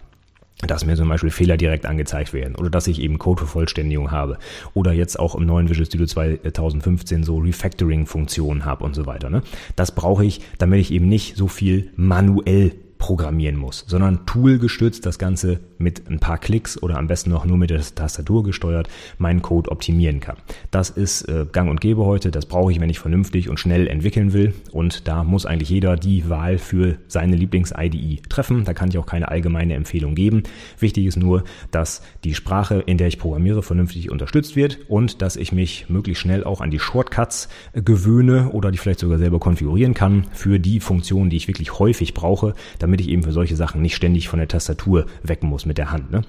[0.66, 4.38] dass mir zum Beispiel Fehler direkt angezeigt werden oder dass ich eben Codevervollständigung habe
[4.74, 9.30] oder jetzt auch im neuen Visual Studio 2015 so Refactoring-Funktionen habe und so weiter.
[9.30, 9.42] Ne?
[9.76, 15.18] Das brauche ich, damit ich eben nicht so viel manuell programmieren muss, sondern toolgestützt das
[15.18, 19.42] Ganze mit ein paar Klicks oder am besten noch nur mit der Tastatur gesteuert meinen
[19.42, 20.36] Code optimieren kann.
[20.70, 23.88] Das ist äh, gang und gäbe heute, das brauche ich, wenn ich vernünftig und schnell
[23.88, 28.64] entwickeln will und da muss eigentlich jeder die Wahl für seine Lieblings-IDE treffen.
[28.64, 30.42] Da kann ich auch keine allgemeine Empfehlung geben.
[30.78, 35.36] Wichtig ist nur, dass die Sprache, in der ich programmiere, vernünftig unterstützt wird und dass
[35.36, 39.38] ich mich möglichst schnell auch an die Shortcuts äh, gewöhne oder die vielleicht sogar selber
[39.40, 43.30] konfigurieren kann für die Funktionen, die ich wirklich häufig brauche, damit damit ich eben für
[43.30, 46.10] solche Sachen nicht ständig von der Tastatur weg muss mit der Hand.
[46.10, 46.22] Ne?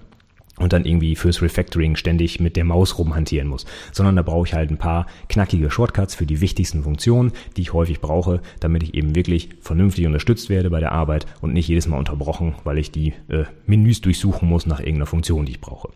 [0.58, 4.54] und dann irgendwie fürs Refactoring ständig mit der Maus rumhantieren muss, sondern da brauche ich
[4.54, 8.94] halt ein paar knackige Shortcuts für die wichtigsten Funktionen, die ich häufig brauche, damit ich
[8.94, 12.92] eben wirklich vernünftig unterstützt werde bei der Arbeit und nicht jedes Mal unterbrochen, weil ich
[12.92, 15.90] die äh, Menüs durchsuchen muss nach irgendeiner Funktion, die ich brauche.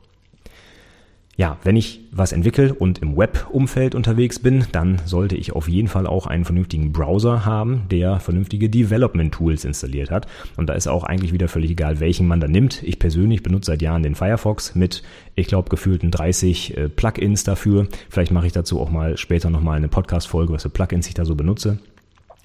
[1.38, 5.90] Ja, wenn ich was entwickle und im Web-Umfeld unterwegs bin, dann sollte ich auf jeden
[5.90, 10.28] Fall auch einen vernünftigen Browser haben, der vernünftige Development-Tools installiert hat.
[10.56, 12.84] Und da ist auch eigentlich wieder völlig egal, welchen man da nimmt.
[12.84, 15.04] Ich persönlich benutze seit Jahren den Firefox mit,
[15.36, 17.88] ich glaube, gefühlten 30 äh, Plugins dafür.
[18.10, 21.26] Vielleicht mache ich dazu auch mal später nochmal eine Podcast-Folge, was für Plugins ich da
[21.26, 21.80] so benutze.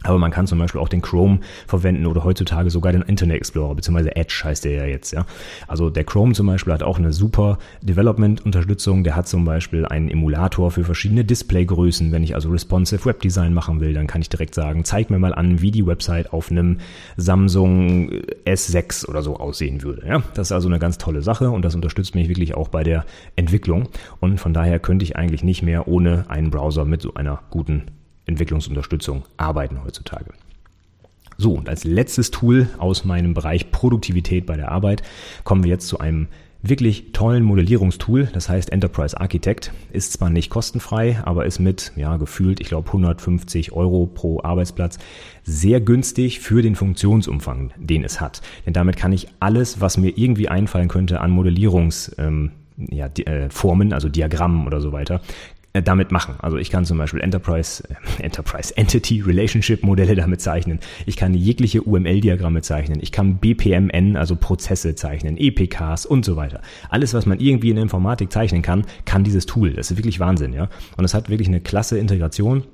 [0.03, 3.75] Aber man kann zum Beispiel auch den Chrome verwenden oder heutzutage sogar den Internet Explorer,
[3.75, 5.27] beziehungsweise Edge heißt der ja jetzt, ja.
[5.69, 9.05] Also der Chrome zum Beispiel hat auch eine super Development-Unterstützung.
[9.05, 12.13] Der hat zum Beispiel einen Emulator für verschiedene Displaygrößen.
[12.13, 15.35] Wenn ich also responsive Webdesign machen will, dann kann ich direkt sagen, zeig mir mal
[15.35, 16.79] an, wie die Website auf einem
[17.17, 18.11] Samsung
[18.47, 20.07] S6 oder so aussehen würde.
[20.07, 22.83] Ja, das ist also eine ganz tolle Sache und das unterstützt mich wirklich auch bei
[22.83, 23.05] der
[23.37, 23.89] Entwicklung.
[24.21, 27.83] Und von daher könnte ich eigentlich nicht mehr ohne einen Browser mit so einer guten
[28.31, 30.33] Entwicklungsunterstützung arbeiten heutzutage.
[31.37, 35.03] So, und als letztes Tool aus meinem Bereich Produktivität bei der Arbeit
[35.45, 36.29] kommen wir jetzt zu einem
[36.63, 42.17] wirklich tollen Modellierungstool, das heißt Enterprise Architect, ist zwar nicht kostenfrei, aber ist mit, ja,
[42.19, 44.99] gefühlt, ich glaube 150 Euro pro Arbeitsplatz
[45.43, 48.43] sehr günstig für den Funktionsumfang, den es hat.
[48.67, 53.49] Denn damit kann ich alles, was mir irgendwie einfallen könnte an Modellierungs, ähm, ja, äh,
[53.51, 55.21] Formen, also Diagrammen oder so weiter,
[55.73, 56.35] damit machen.
[56.39, 60.81] Also ich kann zum Beispiel Enterprise, äh, Enterprise Entity Relationship Modelle damit zeichnen.
[61.07, 62.99] Ich kann jegliche UML-Diagramme zeichnen.
[63.01, 66.61] Ich kann BPMN, also Prozesse zeichnen, EPKs und so weiter.
[66.89, 69.75] Alles, was man irgendwie in der Informatik zeichnen kann, kann dieses Tool.
[69.75, 70.69] Das ist wirklich Wahnsinn, ja.
[70.97, 72.65] Und es hat wirklich eine klasse Integration.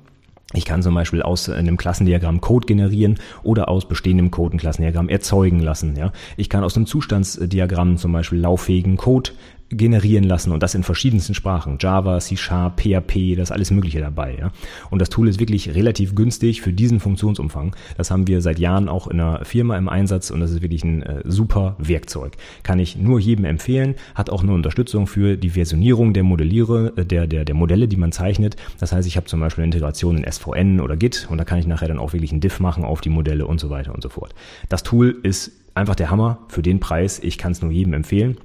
[0.53, 5.09] Ich kann zum Beispiel aus einem Klassendiagramm Code generieren oder aus bestehendem Code ein Klassendiagramm
[5.09, 5.97] erzeugen lassen.
[5.97, 6.13] Ja.
[6.37, 9.31] Ich kann aus einem Zustandsdiagramm zum Beispiel lauffähigen Code
[9.69, 11.77] generieren lassen und das in verschiedensten Sprachen.
[11.79, 14.37] Java, C Sharp, PHP, das ist alles Mögliche dabei.
[14.39, 14.51] Ja?
[14.89, 17.75] Und das Tool ist wirklich relativ günstig für diesen Funktionsumfang.
[17.97, 20.83] Das haben wir seit Jahren auch in einer Firma im Einsatz und das ist wirklich
[20.83, 22.33] ein äh, super Werkzeug.
[22.63, 27.05] Kann ich nur jedem empfehlen, hat auch eine Unterstützung für die Versionierung der Modelliere, äh,
[27.05, 28.55] der, der, der Modelle, die man zeichnet.
[28.79, 31.59] Das heißt, ich habe zum Beispiel eine Integration in SVN oder Git und da kann
[31.59, 34.01] ich nachher dann auch wirklich einen Diff machen auf die Modelle und so weiter und
[34.01, 34.33] so fort.
[34.69, 37.19] Das Tool ist einfach der Hammer für den Preis.
[37.19, 38.37] Ich kann es nur jedem empfehlen.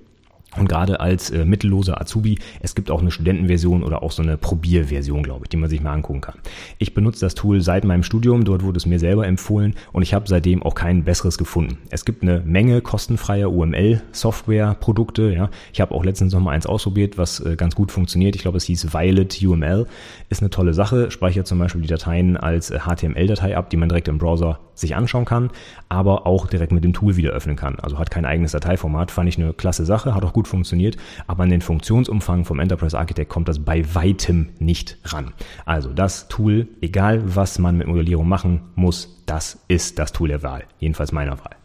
[0.58, 4.36] Und gerade als äh, mittelloser Azubi, es gibt auch eine Studentenversion oder auch so eine
[4.36, 6.34] Probierversion, glaube ich, die man sich mal angucken kann.
[6.76, 10.12] Ich benutze das Tool seit meinem Studium, dort wurde es mir selber empfohlen und ich
[10.12, 11.78] habe seitdem auch kein besseres gefunden.
[11.88, 15.32] Es gibt eine Menge kostenfreier UML-Software-Produkte.
[15.32, 15.48] Ja.
[15.72, 18.36] Ich habe auch letztens noch mal eins ausprobiert, was äh, ganz gut funktioniert.
[18.36, 19.86] Ich glaube, es hieß Violet UML.
[20.28, 23.88] Ist eine tolle Sache, speichert zum Beispiel die Dateien als äh, HTML-Datei ab, die man
[23.88, 25.50] direkt im Browser sich anschauen kann,
[25.88, 27.76] aber auch direkt mit dem Tool wieder öffnen kann.
[27.80, 31.44] Also hat kein eigenes Dateiformat, fand ich eine klasse Sache, hat auch gut funktioniert, aber
[31.44, 35.32] an den Funktionsumfang vom Enterprise Architect kommt das bei weitem nicht ran.
[35.64, 40.42] Also das Tool, egal was man mit Modellierung machen muss, das ist das Tool der
[40.42, 41.56] Wahl, jedenfalls meiner Wahl.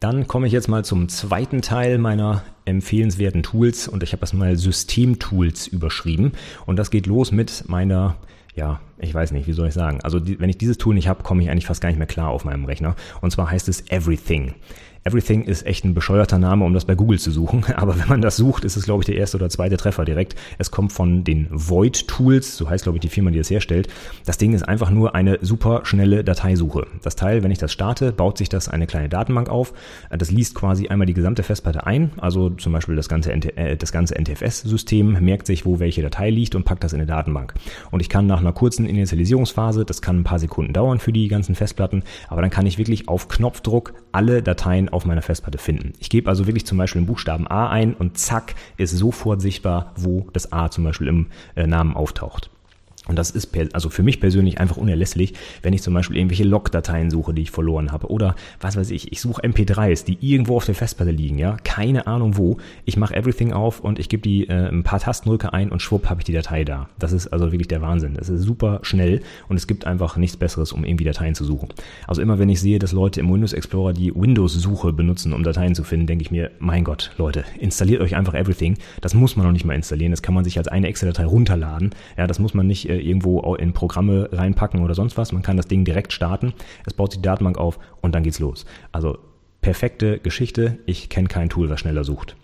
[0.00, 4.34] Dann komme ich jetzt mal zum zweiten Teil meiner empfehlenswerten Tools und ich habe das
[4.34, 6.32] mal Systemtools überschrieben
[6.66, 8.16] und das geht los mit meiner
[8.56, 10.00] ja, ich weiß nicht, wie soll ich sagen.
[10.02, 12.06] Also die, wenn ich dieses Tool nicht habe, komme ich eigentlich fast gar nicht mehr
[12.06, 12.96] klar auf meinem Rechner.
[13.20, 14.54] Und zwar heißt es Everything.
[15.06, 17.64] Everything ist echt ein bescheuerter Name, um das bei Google zu suchen.
[17.76, 20.34] Aber wenn man das sucht, ist es, glaube ich, der erste oder zweite Treffer direkt.
[20.58, 23.86] Es kommt von den Void Tools, so heißt, glaube ich, die Firma, die es herstellt.
[24.24, 26.88] Das Ding ist einfach nur eine super schnelle Dateisuche.
[27.04, 29.74] Das Teil, wenn ich das starte, baut sich das eine kleine Datenbank auf.
[30.10, 33.92] Das liest quasi einmal die gesamte Festplatte ein, also zum Beispiel das ganze, äh, das
[33.92, 37.54] ganze NTFS-System, merkt sich, wo welche Datei liegt und packt das in eine Datenbank.
[37.92, 41.28] Und ich kann nach einer kurzen Initialisierungsphase, das kann ein paar Sekunden dauern für die
[41.28, 45.92] ganzen Festplatten, aber dann kann ich wirklich auf Knopfdruck alle Dateien auf meiner Festplatte finden.
[46.00, 49.92] Ich gebe also wirklich zum Beispiel den Buchstaben A ein und zack ist sofort sichtbar,
[49.94, 52.48] wo das A zum Beispiel im äh, Namen auftaucht.
[53.08, 56.44] Und das ist per, also für mich persönlich einfach unerlässlich, wenn ich zum Beispiel irgendwelche
[56.44, 58.10] Log-Dateien suche, die ich verloren habe.
[58.10, 61.56] Oder was weiß ich, ich suche MP3s, die irgendwo auf der Festplatte liegen, ja.
[61.64, 62.58] Keine Ahnung wo.
[62.84, 66.08] Ich mache Everything auf und ich gebe die äh, ein paar Tastendrücke ein und schwupp
[66.08, 66.88] habe ich die Datei da.
[66.98, 68.14] Das ist also wirklich der Wahnsinn.
[68.14, 71.68] Das ist super schnell und es gibt einfach nichts Besseres, um irgendwie Dateien zu suchen.
[72.06, 75.74] Also immer wenn ich sehe, dass Leute im Windows Explorer die Windows-Suche benutzen, um Dateien
[75.74, 78.76] zu finden, denke ich mir, mein Gott, Leute, installiert euch einfach Everything.
[79.00, 80.10] Das muss man noch nicht mal installieren.
[80.10, 81.90] Das kann man sich als eine Excel-Datei runterladen.
[82.16, 85.32] Ja, das muss man nicht äh, äh, irgendwo in Programme reinpacken oder sonst was.
[85.32, 86.54] Man kann das Ding direkt starten.
[86.86, 88.66] Es baut sich die Datenbank auf und dann geht's los.
[88.92, 89.18] Also
[89.60, 90.78] perfekte Geschichte.
[90.86, 92.36] Ich kenne kein Tool, was schneller sucht.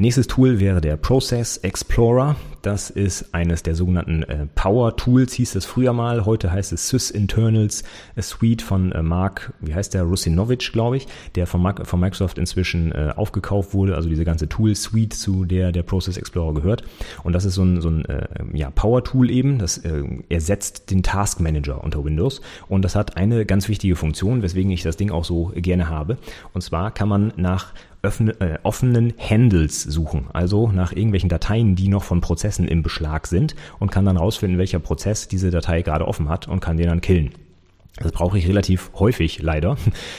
[0.00, 2.34] Nächstes Tool wäre der Process Explorer.
[2.62, 6.24] Das ist eines der sogenannten äh, Power Tools, hieß es früher mal.
[6.24, 7.84] Heute heißt es Sys Internals
[8.16, 12.00] a Suite von äh, Mark, wie heißt der, Rusinovic, glaube ich, der von, Mark, von
[12.00, 13.94] Microsoft inzwischen äh, aufgekauft wurde.
[13.94, 16.82] Also diese ganze Tool Suite, zu der der Process Explorer gehört.
[17.22, 19.58] Und das ist so ein, so ein äh, ja, Power Tool eben.
[19.58, 22.40] Das äh, ersetzt den Task Manager unter Windows.
[22.68, 26.16] Und das hat eine ganz wichtige Funktion, weswegen ich das Ding auch so gerne habe.
[26.54, 31.88] Und zwar kann man nach öffne, äh, offenen Handles suchen, also nach irgendwelchen Dateien, die
[31.88, 36.06] noch von Prozessen im Beschlag sind und kann dann rausfinden, welcher Prozess diese Datei gerade
[36.06, 37.30] offen hat und kann den dann killen.
[37.96, 39.76] Das brauche ich relativ häufig leider.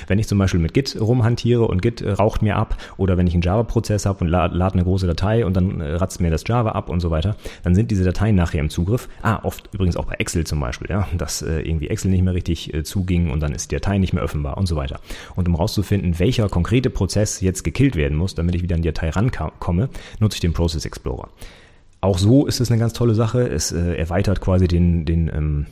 [0.07, 3.27] Wenn ich zum Beispiel mit Git rumhantiere und Git äh, raucht mir ab oder wenn
[3.27, 6.29] ich einen Java-Prozess habe und lade lad eine große Datei und dann äh, ratzt mir
[6.29, 9.07] das Java ab und so weiter, dann sind diese Dateien nachher im Zugriff.
[9.21, 12.34] Ah, oft übrigens auch bei Excel zum Beispiel, ja, dass äh, irgendwie Excel nicht mehr
[12.34, 14.99] richtig äh, zuging und dann ist die Datei nicht mehr öffnbar und so weiter.
[15.36, 18.89] Und um rauszufinden, welcher konkrete Prozess jetzt gekillt werden muss, damit ich wieder an die
[18.89, 21.29] Datei rankomme, nutze ich den Process Explorer.
[22.01, 23.47] Auch so ist es eine ganz tolle Sache.
[23.47, 25.65] Es äh, erweitert quasi den, den ähm,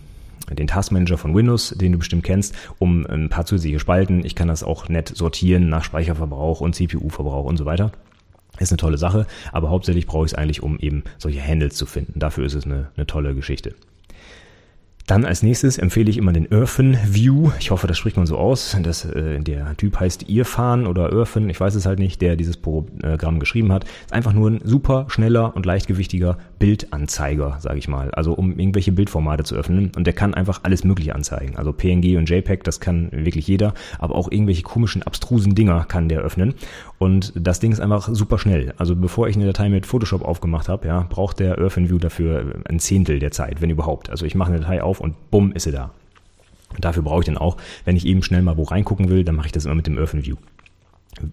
[0.57, 4.25] den Taskmanager von Windows, den du bestimmt kennst, um ein paar zusätzliche Spalten.
[4.25, 7.91] Ich kann das auch nett sortieren nach Speicherverbrauch und CPU-Verbrauch und so weiter.
[8.59, 11.85] Ist eine tolle Sache, aber hauptsächlich brauche ich es eigentlich, um eben solche Handles zu
[11.85, 12.19] finden.
[12.19, 13.75] Dafür ist es eine, eine tolle Geschichte.
[15.09, 17.49] Dann als nächstes empfehle ich immer den Irfan View.
[17.59, 18.77] Ich hoffe, das spricht man so aus.
[18.83, 22.57] Das, äh, der Typ heißt Irfan oder Irfan, ich weiß es halt nicht, der dieses
[22.57, 23.85] Programm geschrieben hat.
[23.85, 28.11] Ist einfach nur ein super schneller und leichtgewichtiger Bildanzeiger, sage ich mal.
[28.11, 29.91] Also um irgendwelche Bildformate zu öffnen.
[29.95, 31.55] Und der kann einfach alles Mögliche anzeigen.
[31.57, 33.73] Also PNG und JPEG, das kann wirklich jeder.
[33.97, 36.53] Aber auch irgendwelche komischen, abstrusen Dinger kann der öffnen.
[36.99, 38.73] Und das Ding ist einfach super schnell.
[38.77, 42.55] Also bevor ich eine Datei mit Photoshop aufgemacht habe, ja, braucht der Irfan View dafür
[42.65, 44.09] ein Zehntel der Zeit, wenn überhaupt.
[44.09, 45.91] Also ich mache eine Datei auf und bumm ist sie da.
[46.75, 49.35] Und dafür brauche ich dann auch, wenn ich eben schnell mal wo reingucken will, dann
[49.35, 50.35] mache ich das immer mit dem Earthen View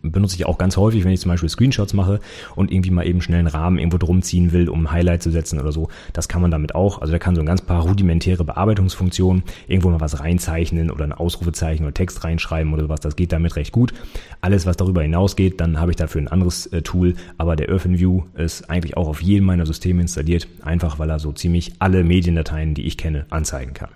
[0.02, 2.20] benutze ich auch ganz häufig, wenn ich zum Beispiel Screenshots mache
[2.54, 5.30] und irgendwie mal eben schnell einen Rahmen irgendwo drum ziehen will, um ein Highlight zu
[5.30, 5.88] setzen oder so.
[6.12, 7.00] Das kann man damit auch.
[7.00, 11.12] Also da kann so ein ganz paar rudimentäre Bearbeitungsfunktionen irgendwo mal was reinzeichnen oder ein
[11.12, 13.00] Ausrufezeichen oder Text reinschreiben oder sowas.
[13.00, 13.92] Das geht damit recht gut.
[14.40, 17.14] Alles, was darüber hinausgeht, dann habe ich dafür ein anderes äh, Tool.
[17.38, 21.32] Aber der View ist eigentlich auch auf jedem meiner Systeme installiert, einfach weil er so
[21.32, 23.90] ziemlich alle Mediendateien, die ich kenne, anzeigen kann.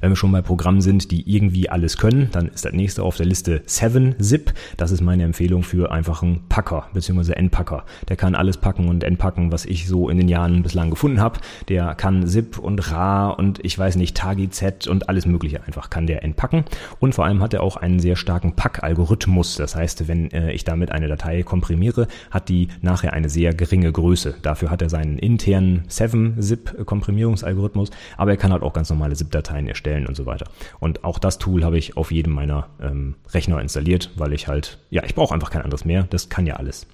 [0.00, 3.16] Wenn wir schon bei Programmen sind, die irgendwie alles können, dann ist das nächste auf
[3.16, 4.52] der Liste 7-Zip.
[4.76, 7.32] Das ist meine Empfehlung für einfach einen Packer bzw.
[7.32, 7.84] Endpacker.
[8.08, 11.40] Der kann alles packen und entpacken, was ich so in den Jahren bislang gefunden habe.
[11.68, 16.06] Der kann Zip und RA und ich weiß nicht, TAGI-Z und alles mögliche einfach kann
[16.06, 16.64] der entpacken.
[17.00, 19.56] Und vor allem hat er auch einen sehr starken Pack-Algorithmus.
[19.56, 23.92] Das heißt, wenn äh, ich damit eine Datei komprimiere, hat die nachher eine sehr geringe
[23.92, 24.36] Größe.
[24.42, 29.77] Dafür hat er seinen internen 7-Zip-Komprimierungsalgorithmus, aber er kann halt auch ganz normale Zip-Dateien erstellen
[29.78, 30.46] erstellen und so weiter.
[30.80, 34.78] Und auch das Tool habe ich auf jedem meiner ähm, Rechner installiert, weil ich halt,
[34.90, 36.06] ja, ich brauche einfach kein anderes mehr.
[36.10, 36.86] Das kann ja alles.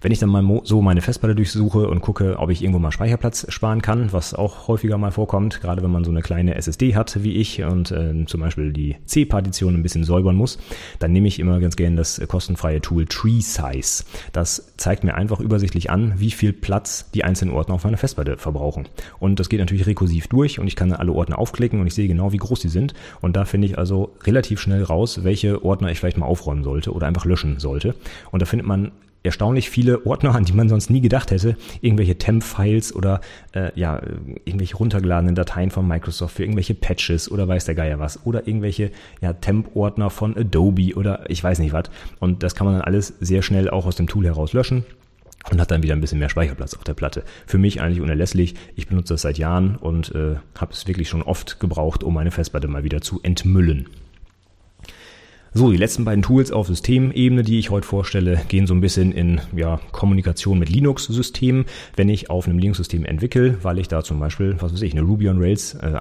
[0.00, 3.46] Wenn ich dann mal so meine Festplatte durchsuche und gucke, ob ich irgendwo mal Speicherplatz
[3.48, 7.24] sparen kann, was auch häufiger mal vorkommt, gerade wenn man so eine kleine SSD hat
[7.24, 10.58] wie ich und äh, zum Beispiel die C-Partition ein bisschen säubern muss,
[11.00, 14.04] dann nehme ich immer ganz gerne das kostenfreie Tool Tree Size.
[14.32, 18.36] Das zeigt mir einfach übersichtlich an, wie viel Platz die einzelnen Ordner auf meiner Festplatte
[18.36, 18.88] verbrauchen.
[19.18, 22.06] Und das geht natürlich rekursiv durch und ich kann alle Ordner aufklicken und ich sehe
[22.06, 22.94] genau, wie groß die sind.
[23.20, 26.92] Und da finde ich also relativ schnell raus, welche Ordner ich vielleicht mal aufräumen sollte
[26.92, 27.96] oder einfach löschen sollte.
[28.30, 31.56] Und da findet man erstaunlich viele Ordner, an die man sonst nie gedacht hätte.
[31.80, 33.20] Irgendwelche Temp-Files oder
[33.52, 34.00] äh, ja,
[34.44, 38.24] irgendwelche runtergeladenen Dateien von Microsoft für irgendwelche Patches oder weiß der Geier was.
[38.24, 41.84] Oder irgendwelche ja, Temp-Ordner von Adobe oder ich weiß nicht was.
[42.20, 44.84] Und das kann man dann alles sehr schnell auch aus dem Tool heraus löschen
[45.50, 47.24] und hat dann wieder ein bisschen mehr Speicherplatz auf der Platte.
[47.46, 48.54] Für mich eigentlich unerlässlich.
[48.76, 52.30] Ich benutze das seit Jahren und äh, habe es wirklich schon oft gebraucht, um meine
[52.30, 53.88] Festplatte mal wieder zu entmüllen.
[55.54, 59.12] So, die letzten beiden Tools auf Systemebene, die ich heute vorstelle, gehen so ein bisschen
[59.12, 61.64] in ja, Kommunikation mit Linux-Systemen.
[61.96, 65.02] Wenn ich auf einem Linux-System entwickle, weil ich da zum Beispiel, was weiß ich, eine
[65.02, 65.96] Ruby on Rails äh,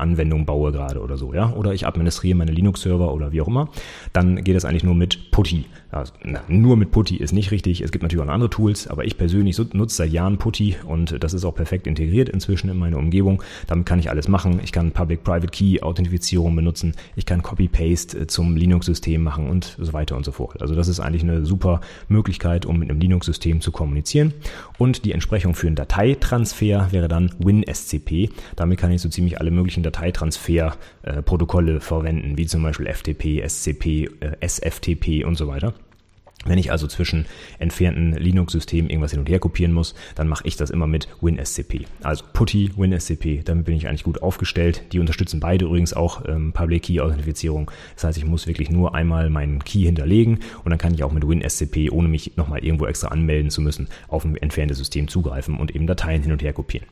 [0.45, 3.69] baue gerade oder so, ja, oder ich administriere meine Linux-Server oder wie auch immer,
[4.11, 5.63] dann geht das eigentlich nur mit Putty.
[5.91, 7.79] Also, na, nur mit Putty ist nicht richtig.
[7.79, 11.33] Es gibt natürlich auch andere Tools, aber ich persönlich nutze seit Jahren Putty und das
[11.33, 13.41] ist auch perfekt integriert inzwischen in meine Umgebung.
[13.67, 14.59] Damit kann ich alles machen.
[14.61, 16.93] Ich kann Public-Private Key Authentifizierung benutzen.
[17.15, 20.61] Ich kann Copy-Paste äh, zum Linux-System machen machen und so weiter und so fort.
[20.61, 24.33] Also das ist eigentlich eine super Möglichkeit, um mit einem Linux-System zu kommunizieren.
[24.77, 28.29] Und die Entsprechung für einen Dateitransfer wäre dann WinSCP.
[28.55, 34.35] Damit kann ich so ziemlich alle möglichen Dateitransfer-Protokolle verwenden, wie zum Beispiel FTP, SCP, äh,
[34.41, 35.73] SFTP und so weiter.
[36.45, 37.25] Wenn ich also zwischen
[37.59, 41.85] entfernten Linux-Systemen irgendwas hin und her kopieren muss, dann mache ich das immer mit WinSCP.
[42.03, 44.83] Also Putty, WinSCP, damit bin ich eigentlich gut aufgestellt.
[44.93, 47.71] Die unterstützen beide übrigens auch ähm, Public Key Authentifizierung.
[47.95, 51.11] Das heißt, ich muss wirklich nur einmal meinen Key hinterlegen und dann kann ich auch
[51.11, 55.57] mit WinSCP, ohne mich nochmal irgendwo extra anmelden zu müssen, auf ein entferntes System zugreifen
[55.57, 56.87] und eben Dateien hin und her kopieren.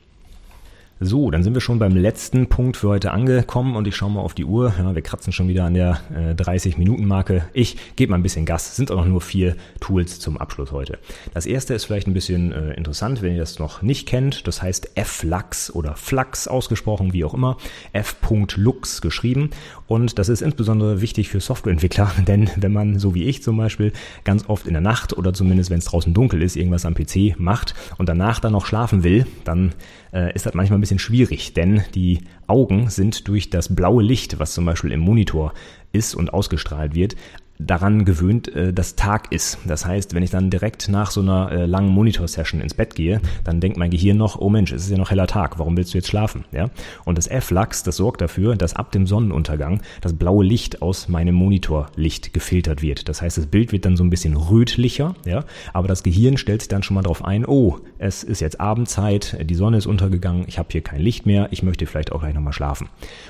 [0.98, 4.22] So, dann sind wir schon beim letzten Punkt für heute angekommen und ich schaue mal
[4.22, 4.72] auf die Uhr.
[4.78, 7.44] Ja, wir kratzen schon wieder an der äh, 30-Minuten-Marke.
[7.52, 8.76] Ich gebe mal ein bisschen Gas.
[8.76, 10.98] sind auch noch nur vier Tools zum Abschluss heute.
[11.34, 14.46] Das erste ist vielleicht ein bisschen äh, interessant, wenn ihr das noch nicht kennt.
[14.46, 17.58] Das heißt Flux oder Flux ausgesprochen, wie auch immer.
[17.92, 19.50] F.lux geschrieben.
[19.86, 23.92] Und das ist insbesondere wichtig für Softwareentwickler, denn wenn man, so wie ich zum Beispiel,
[24.24, 27.38] ganz oft in der Nacht oder zumindest wenn es draußen dunkel ist, irgendwas am PC
[27.38, 29.74] macht und danach dann noch schlafen will, dann
[30.16, 34.38] äh, ist das manchmal ein bisschen schwierig, denn die Augen sind durch das blaue Licht,
[34.38, 35.52] was zum Beispiel im Monitor
[35.90, 37.16] ist und ausgestrahlt wird,
[37.58, 39.58] daran gewöhnt, äh, dass Tag ist.
[39.64, 43.20] Das heißt, wenn ich dann direkt nach so einer äh, langen Monitor-Session ins Bett gehe,
[43.44, 45.94] dann denkt mein Gehirn noch, oh Mensch, es ist ja noch heller Tag, warum willst
[45.94, 46.44] du jetzt schlafen?
[46.52, 46.70] Ja?
[47.04, 51.34] Und das F-Lux, das sorgt dafür, dass ab dem Sonnenuntergang das blaue Licht aus meinem
[51.34, 53.08] Monitorlicht gefiltert wird.
[53.08, 56.62] Das heißt, das Bild wird dann so ein bisschen rötlicher, ja, aber das Gehirn stellt
[56.62, 60.44] sich dann schon mal darauf ein, oh, es ist jetzt Abendzeit, die Sonne ist untergegangen,
[60.46, 62.88] ich habe hier kein Licht mehr, ich möchte vielleicht auch gleich nochmal schlafen.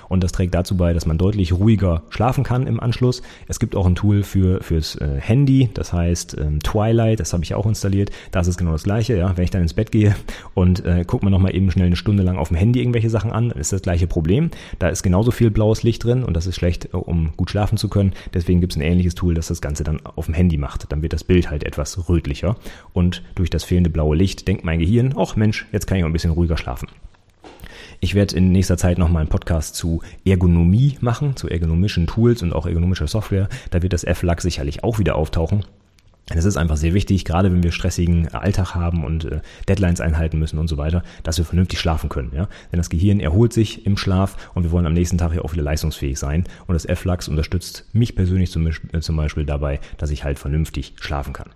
[0.08, 3.22] Und das trägt dazu bei, dass man deutlich ruhiger schlafen kann im Anschluss.
[3.48, 7.33] Es gibt auch ein Tool, Tool für fürs äh, Handy, das heißt ähm, Twilight, das
[7.33, 8.11] habe ich auch installiert.
[8.31, 9.37] Da ist genau das gleiche, ja.
[9.37, 10.14] Wenn ich dann ins Bett gehe
[10.55, 13.33] und äh, gucke mir nochmal eben schnell eine Stunde lang auf dem Handy irgendwelche Sachen
[13.33, 14.50] an, dann ist das gleiche Problem.
[14.79, 17.79] Da ist genauso viel blaues Licht drin und das ist schlecht, äh, um gut schlafen
[17.79, 18.12] zu können.
[18.33, 20.90] Deswegen gibt es ein ähnliches Tool, das das Ganze dann auf dem Handy macht.
[20.90, 22.57] Dann wird das Bild halt etwas rötlicher
[22.92, 26.09] und durch das fehlende blaue Licht denkt mein Gehirn, ach Mensch, jetzt kann ich auch
[26.09, 26.88] ein bisschen ruhiger schlafen.
[28.00, 32.52] Ich werde in nächster Zeit nochmal einen Podcast zu Ergonomie machen, zu ergonomischen Tools und
[32.52, 33.48] auch ergonomischer Software.
[33.70, 35.64] Da wird das F-Lag sicherlich auch wieder auftauchen.
[36.28, 40.40] Es ist einfach sehr wichtig, gerade wenn wir stressigen Alltag haben und äh, Deadlines einhalten
[40.40, 42.32] müssen und so weiter, dass wir vernünftig schlafen können.
[42.35, 42.48] Ja?
[42.72, 45.52] Denn das Gehirn erholt sich im Schlaf und wir wollen am nächsten Tag ja auch
[45.52, 46.42] wieder leistungsfähig sein.
[46.66, 51.32] Und das F-Lux unterstützt mich persönlich äh, zum Beispiel dabei, dass ich halt vernünftig schlafen
[51.32, 51.50] kann.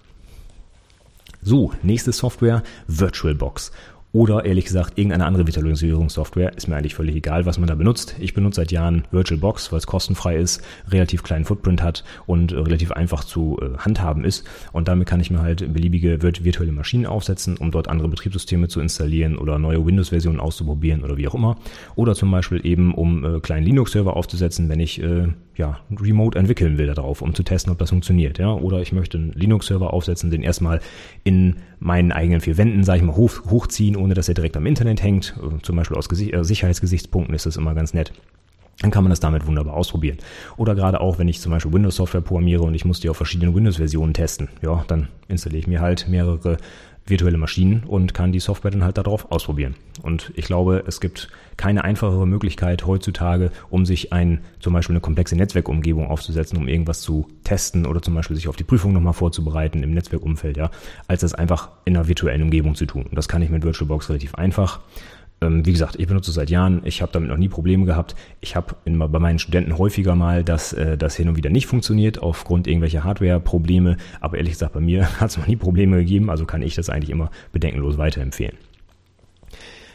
[1.42, 3.72] So, nächste Software, VirtualBox
[4.12, 6.56] oder ehrlich gesagt irgendeine andere Virtualisierungssoftware.
[6.56, 8.16] Ist mir eigentlich völlig egal, was man da benutzt.
[8.18, 12.56] Ich benutze seit Jahren VirtualBox, weil es kostenfrei ist, relativ kleinen Footprint hat und äh,
[12.56, 14.46] relativ einfach zu äh, handhaben ist.
[14.72, 18.80] Und damit kann ich mir halt beliebige virtuelle Maschinen aufsetzen, um dort andere Betriebssysteme zu
[18.80, 21.56] installieren oder neue Windows-Versionen auszuprobieren oder wie auch immer.
[21.94, 26.78] Oder zum Beispiel eben, um äh, kleinen Linux-Server aufzusetzen, wenn ich äh, ja, remote entwickeln
[26.78, 28.38] will darauf, um zu testen, ob das funktioniert.
[28.38, 28.52] Ja?
[28.54, 30.80] Oder ich möchte einen Linux-Server aufsetzen, den erstmal
[31.22, 34.66] in meinen eigenen vier Wänden, sage ich mal, hoch, hochziehen, ohne dass er direkt am
[34.66, 35.34] Internet hängt.
[35.62, 38.12] Zum Beispiel aus Gesicht, äh, Sicherheitsgesichtspunkten ist das immer ganz nett.
[38.80, 40.18] Dann kann man das damit wunderbar ausprobieren.
[40.56, 43.54] Oder gerade auch, wenn ich zum Beispiel Windows-Software programmiere und ich muss die auf verschiedenen
[43.54, 44.48] Windows-Versionen testen.
[44.62, 46.56] Ja, dann installiere ich mir halt mehrere
[47.06, 49.74] virtuelle Maschinen und kann die Software dann halt darauf ausprobieren.
[50.02, 51.28] Und ich glaube, es gibt
[51.60, 57.02] keine einfachere Möglichkeit heutzutage, um sich ein, zum Beispiel eine komplexe Netzwerkumgebung aufzusetzen, um irgendwas
[57.02, 60.70] zu testen oder zum Beispiel sich auf die Prüfung nochmal vorzubereiten im Netzwerkumfeld, ja,
[61.06, 63.02] als das einfach in einer virtuellen Umgebung zu tun.
[63.02, 64.80] Und das kann ich mit VirtualBox relativ einfach.
[65.42, 66.80] Ähm, wie gesagt, ich benutze es seit Jahren.
[66.84, 68.14] Ich habe damit noch nie Probleme gehabt.
[68.40, 72.22] Ich habe bei meinen Studenten häufiger mal, dass äh, das hin und wieder nicht funktioniert
[72.22, 73.98] aufgrund irgendwelcher Hardware-Probleme.
[74.22, 76.30] Aber ehrlich gesagt, bei mir hat es noch nie Probleme gegeben.
[76.30, 78.56] Also kann ich das eigentlich immer bedenkenlos weiterempfehlen.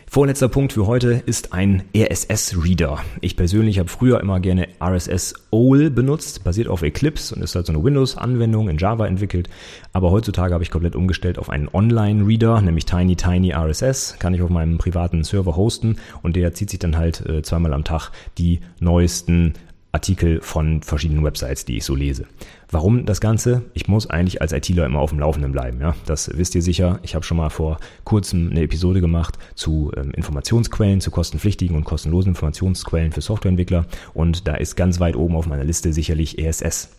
[0.08, 3.00] Vorletzter Punkt für heute ist ein RSS-Reader.
[3.20, 7.66] Ich persönlich habe früher immer gerne RSS OL benutzt, basiert auf Eclipse und ist halt
[7.66, 9.50] so eine Windows-Anwendung in Java entwickelt.
[9.92, 14.18] Aber heutzutage habe ich komplett umgestellt auf einen Online-Reader, nämlich Tiny Tiny RSS.
[14.18, 17.74] Kann ich auf meinem privaten Server hosten und der zieht sich dann halt äh, zweimal
[17.74, 19.54] am Tag die neuesten
[19.96, 22.26] Artikel von verschiedenen Websites, die ich so lese.
[22.70, 23.62] Warum das Ganze?
[23.74, 25.80] Ich muss eigentlich als ITler immer auf dem Laufenden bleiben.
[25.80, 25.96] Ja?
[26.06, 27.00] Das wisst ihr sicher.
[27.04, 31.86] Ich habe schon mal vor kurzem eine Episode gemacht zu ähm, Informationsquellen, zu kostenpflichtigen und
[31.86, 33.86] kostenlosen Informationsquellen für Softwareentwickler.
[34.14, 36.90] Und da ist ganz weit oben auf meiner Liste sicherlich ESS.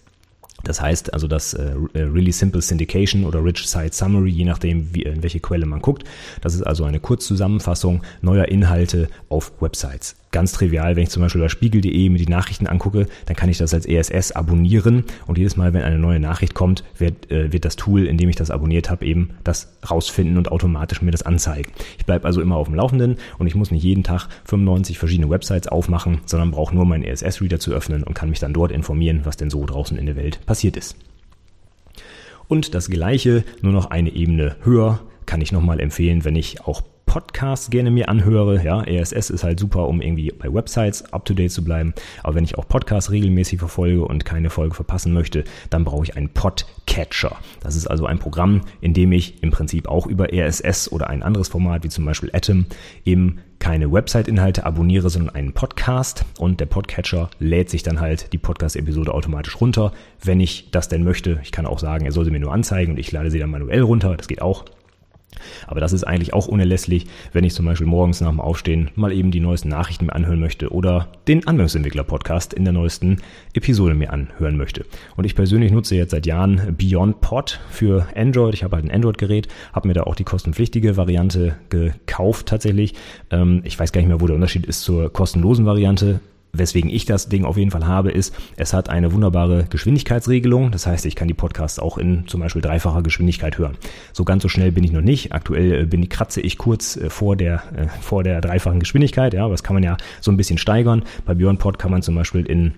[0.64, 4.94] Das heißt also das äh, äh, Really Simple Syndication oder Rich Site Summary, je nachdem,
[4.94, 6.04] wie, in welche Quelle man guckt.
[6.40, 11.40] Das ist also eine Kurzzusammenfassung neuer Inhalte auf Websites ganz trivial, wenn ich zum Beispiel
[11.40, 15.56] bei spiegel.de mir die Nachrichten angucke, dann kann ich das als ESS abonnieren und jedes
[15.56, 18.50] Mal, wenn eine neue Nachricht kommt, wird, äh, wird das Tool, in dem ich das
[18.50, 21.72] abonniert habe, eben das rausfinden und automatisch mir das anzeigen.
[21.96, 25.30] Ich bleibe also immer auf dem Laufenden und ich muss nicht jeden Tag 95 verschiedene
[25.30, 29.22] Websites aufmachen, sondern brauche nur meinen ESS-Reader zu öffnen und kann mich dann dort informieren,
[29.24, 30.96] was denn so draußen in der Welt passiert ist.
[32.48, 36.82] Und das gleiche, nur noch eine Ebene höher, kann ich nochmal empfehlen, wenn ich auch
[37.06, 38.62] Podcasts gerne mir anhöre.
[38.62, 41.94] Ja, RSS ist halt super, um irgendwie bei Websites up to date zu bleiben.
[42.22, 46.16] Aber wenn ich auch Podcasts regelmäßig verfolge und keine Folge verpassen möchte, dann brauche ich
[46.16, 47.36] einen Podcatcher.
[47.60, 51.22] Das ist also ein Programm, in dem ich im Prinzip auch über RSS oder ein
[51.22, 52.66] anderes Format wie zum Beispiel Atom
[53.04, 58.38] eben keine Website-Inhalte abonniere, sondern einen Podcast und der Podcatcher lädt sich dann halt die
[58.38, 59.92] Podcast-Episode automatisch runter,
[60.22, 61.40] wenn ich das denn möchte.
[61.42, 63.50] Ich kann auch sagen, er soll sie mir nur anzeigen und ich lade sie dann
[63.50, 64.16] manuell runter.
[64.16, 64.66] Das geht auch.
[65.66, 69.12] Aber das ist eigentlich auch unerlässlich, wenn ich zum Beispiel morgens nach dem Aufstehen mal
[69.12, 73.18] eben die neuesten Nachrichten mir anhören möchte oder den Anwendungsentwickler-Podcast in der neuesten
[73.54, 74.84] Episode mir anhören möchte.
[75.16, 78.54] Und ich persönlich nutze jetzt seit Jahren Beyond Pod für Android.
[78.54, 82.94] Ich habe halt ein Android-Gerät, habe mir da auch die kostenpflichtige Variante gekauft tatsächlich.
[83.30, 86.20] Ähm, ich weiß gar nicht mehr, wo der Unterschied ist zur kostenlosen Variante
[86.58, 90.70] weswegen ich das Ding auf jeden Fall habe, ist, es hat eine wunderbare Geschwindigkeitsregelung.
[90.70, 93.76] Das heißt, ich kann die Podcasts auch in zum Beispiel dreifacher Geschwindigkeit hören.
[94.12, 95.32] So ganz so schnell bin ich noch nicht.
[95.32, 99.34] Aktuell äh, bin, kratze ich kurz äh, vor der, äh, vor der dreifachen Geschwindigkeit.
[99.34, 101.02] Ja, aber das kann man ja so ein bisschen steigern.
[101.24, 102.74] Bei Beyond Pod kann man zum Beispiel in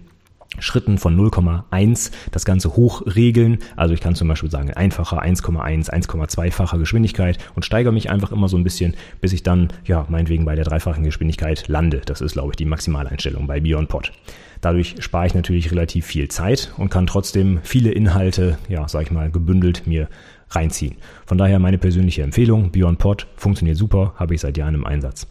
[0.59, 3.59] Schritten von 0,1 das Ganze hochregeln.
[3.77, 8.49] Also ich kann zum Beispiel sagen, einfacher 1,1, 1,2-facher Geschwindigkeit und steigere mich einfach immer
[8.49, 12.01] so ein bisschen, bis ich dann, ja, meinetwegen bei der dreifachen Geschwindigkeit lande.
[12.05, 14.13] Das ist, glaube ich, die Maximaleinstellung bei BeyondPod.
[14.61, 19.11] Dadurch spare ich natürlich relativ viel Zeit und kann trotzdem viele Inhalte, ja, sag ich
[19.11, 20.09] mal, gebündelt mir
[20.51, 20.97] reinziehen.
[21.27, 25.27] Von daher meine persönliche Empfehlung, BeyondPod funktioniert super, habe ich seit Jahren im Einsatz.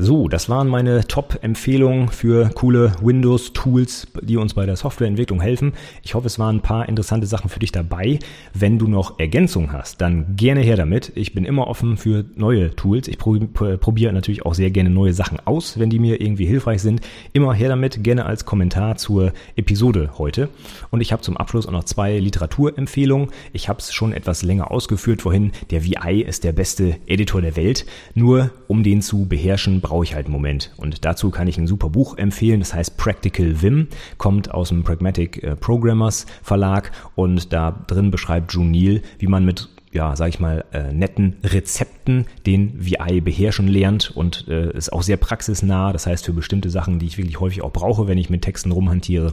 [0.00, 5.72] So, das waren meine Top-Empfehlungen für coole Windows-Tools, die uns bei der Softwareentwicklung helfen.
[6.04, 8.20] Ich hoffe, es waren ein paar interessante Sachen für dich dabei.
[8.54, 11.10] Wenn du noch Ergänzungen hast, dann gerne her damit.
[11.16, 13.08] Ich bin immer offen für neue Tools.
[13.08, 17.00] Ich probiere natürlich auch sehr gerne neue Sachen aus, wenn die mir irgendwie hilfreich sind.
[17.32, 20.48] Immer her damit, gerne als Kommentar zur Episode heute.
[20.92, 23.30] Und ich habe zum Abschluss auch noch zwei Literaturempfehlungen.
[23.52, 25.50] Ich habe es schon etwas länger ausgeführt vorhin.
[25.72, 27.84] Der VI ist der beste Editor der Welt.
[28.14, 30.70] Nur um den zu beherrschen, brauche ich halt einen Moment.
[30.76, 34.84] Und dazu kann ich ein super Buch empfehlen, das heißt Practical Vim, kommt aus dem
[34.84, 40.28] Pragmatic äh, Programmers Verlag und da drin beschreibt June Neal, wie man mit ja, sag
[40.28, 45.94] ich mal, äh, netten Rezepten den VI beherrschen lernt und äh, ist auch sehr praxisnah.
[45.94, 48.70] Das heißt, für bestimmte Sachen, die ich wirklich häufig auch brauche, wenn ich mit Texten
[48.70, 49.32] rumhantiere,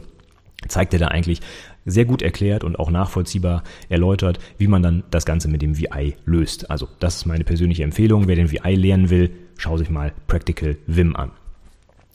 [0.66, 1.42] zeigt er da eigentlich
[1.84, 6.14] sehr gut erklärt und auch nachvollziehbar erläutert, wie man dann das Ganze mit dem VI
[6.24, 6.70] löst.
[6.70, 8.26] Also das ist meine persönliche Empfehlung.
[8.26, 11.32] Wer den VI lernen will, schau sich mal Practical Vim an.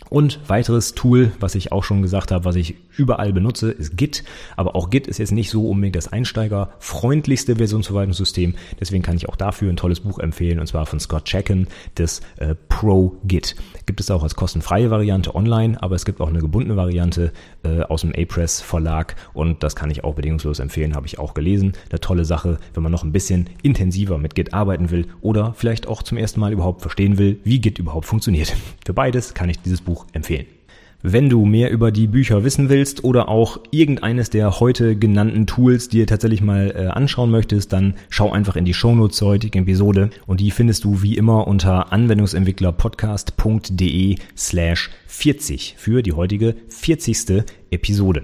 [0.09, 4.23] Und weiteres Tool, was ich auch schon gesagt habe, was ich überall benutze, ist Git.
[4.57, 8.55] Aber auch Git ist jetzt nicht so unbedingt das einsteigerfreundlichste Versionsverwaltungssystem.
[8.79, 12.21] Deswegen kann ich auch dafür ein tolles Buch empfehlen, und zwar von Scott Checken, das
[12.37, 13.55] äh, Pro Git.
[13.85, 17.31] Gibt es auch als kostenfreie Variante online, aber es gibt auch eine gebundene Variante
[17.63, 21.33] äh, aus dem A-Press Verlag und das kann ich auch bedingungslos empfehlen, habe ich auch
[21.33, 21.73] gelesen.
[21.89, 25.87] Eine tolle Sache, wenn man noch ein bisschen intensiver mit Git arbeiten will oder vielleicht
[25.87, 28.55] auch zum ersten Mal überhaupt verstehen will, wie Git überhaupt funktioniert.
[28.85, 30.45] Für beides kann ich dieses Buch empfehlen.
[31.03, 35.89] Wenn du mehr über die Bücher wissen willst oder auch irgendeines der heute genannten Tools
[35.89, 40.11] dir tatsächlich mal äh, anschauen möchtest, dann schau einfach in die Shownotes zur heutigen Episode
[40.27, 47.45] und die findest du wie immer unter anwendungsentwicklerpodcast.de slash 40 für die heutige 40.
[47.71, 48.21] Episode.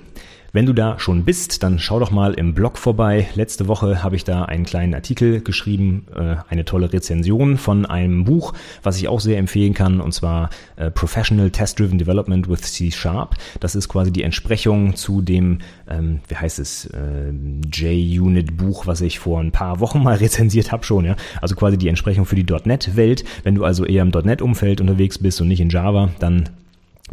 [0.58, 3.28] Wenn du da schon bist, dann schau doch mal im Blog vorbei.
[3.36, 8.24] Letzte Woche habe ich da einen kleinen Artikel geschrieben, äh, eine tolle Rezension von einem
[8.24, 12.62] Buch, was ich auch sehr empfehlen kann, und zwar äh, Professional Test Driven Development with
[12.62, 13.36] C Sharp.
[13.60, 17.32] Das ist quasi die Entsprechung zu dem, ähm, wie heißt es, äh,
[17.72, 21.16] JUnit Buch, was ich vor ein paar Wochen mal rezensiert habe schon, ja.
[21.40, 23.26] Also quasi die Entsprechung für die .NET Welt.
[23.44, 26.50] Wenn du also eher im .NET Umfeld unterwegs bist und nicht in Java, dann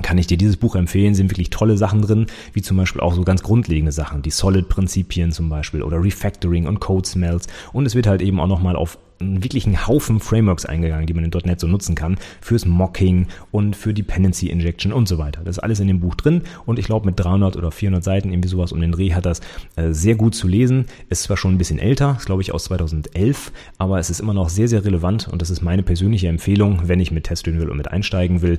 [0.03, 3.15] kann ich dir dieses Buch empfehlen, sind wirklich tolle Sachen drin, wie zum Beispiel auch
[3.15, 7.47] so ganz grundlegende Sachen, die Solid-Prinzipien zum Beispiel oder Refactoring und Code Smells.
[7.73, 11.25] Und es wird halt eben auch nochmal auf einen wirklichen Haufen Frameworks eingegangen, die man
[11.25, 15.43] in .NET so nutzen kann, fürs Mocking und für Dependency Injection und so weiter.
[15.45, 18.31] Das ist alles in dem Buch drin und ich glaube mit 300 oder 400 Seiten,
[18.31, 19.41] irgendwie sowas um den Dreh, hat das
[19.77, 20.87] äh, sehr gut zu lesen.
[21.09, 24.35] Ist zwar schon ein bisschen älter, ist glaube ich aus 2011, aber es ist immer
[24.35, 27.69] noch sehr, sehr relevant und das ist meine persönliche Empfehlung, wenn ich mit testen will
[27.69, 28.59] und mit einsteigen will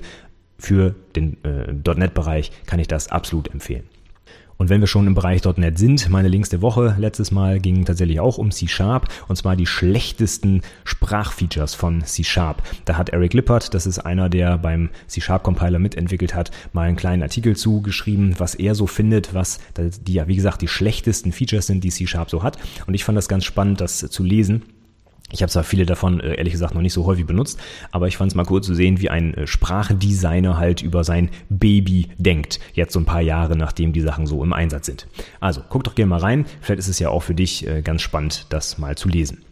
[0.58, 3.84] für den äh, .NET-Bereich kann ich das absolut empfehlen.
[4.58, 7.86] Und wenn wir schon im Bereich .NET sind, meine Links der Woche letztes Mal gingen
[7.86, 12.64] tatsächlich auch um C-Sharp und zwar die schlechtesten Sprachfeatures von C-Sharp.
[12.86, 17.24] Da hat Eric Lippert, das ist einer, der beim C-Sharp-Compiler mitentwickelt hat, mal einen kleinen
[17.24, 21.84] Artikel zugeschrieben, was er so findet, was die ja wie gesagt die schlechtesten Features sind,
[21.84, 22.58] die C-Sharp so hat.
[22.88, 24.64] Und ich fand das ganz spannend, das zu lesen.
[25.32, 27.60] Ich habe zwar viele davon äh, ehrlich gesagt noch nicht so häufig benutzt,
[27.92, 31.30] aber ich fand es mal cool zu sehen, wie ein äh, Sprachdesigner halt über sein
[31.50, 35.08] Baby denkt, jetzt so ein paar Jahre nachdem die Sachen so im Einsatz sind.
[35.40, 38.04] Also guck doch gerne mal rein, vielleicht ist es ja auch für dich äh, ganz
[38.04, 39.44] spannend, das mal zu lesen.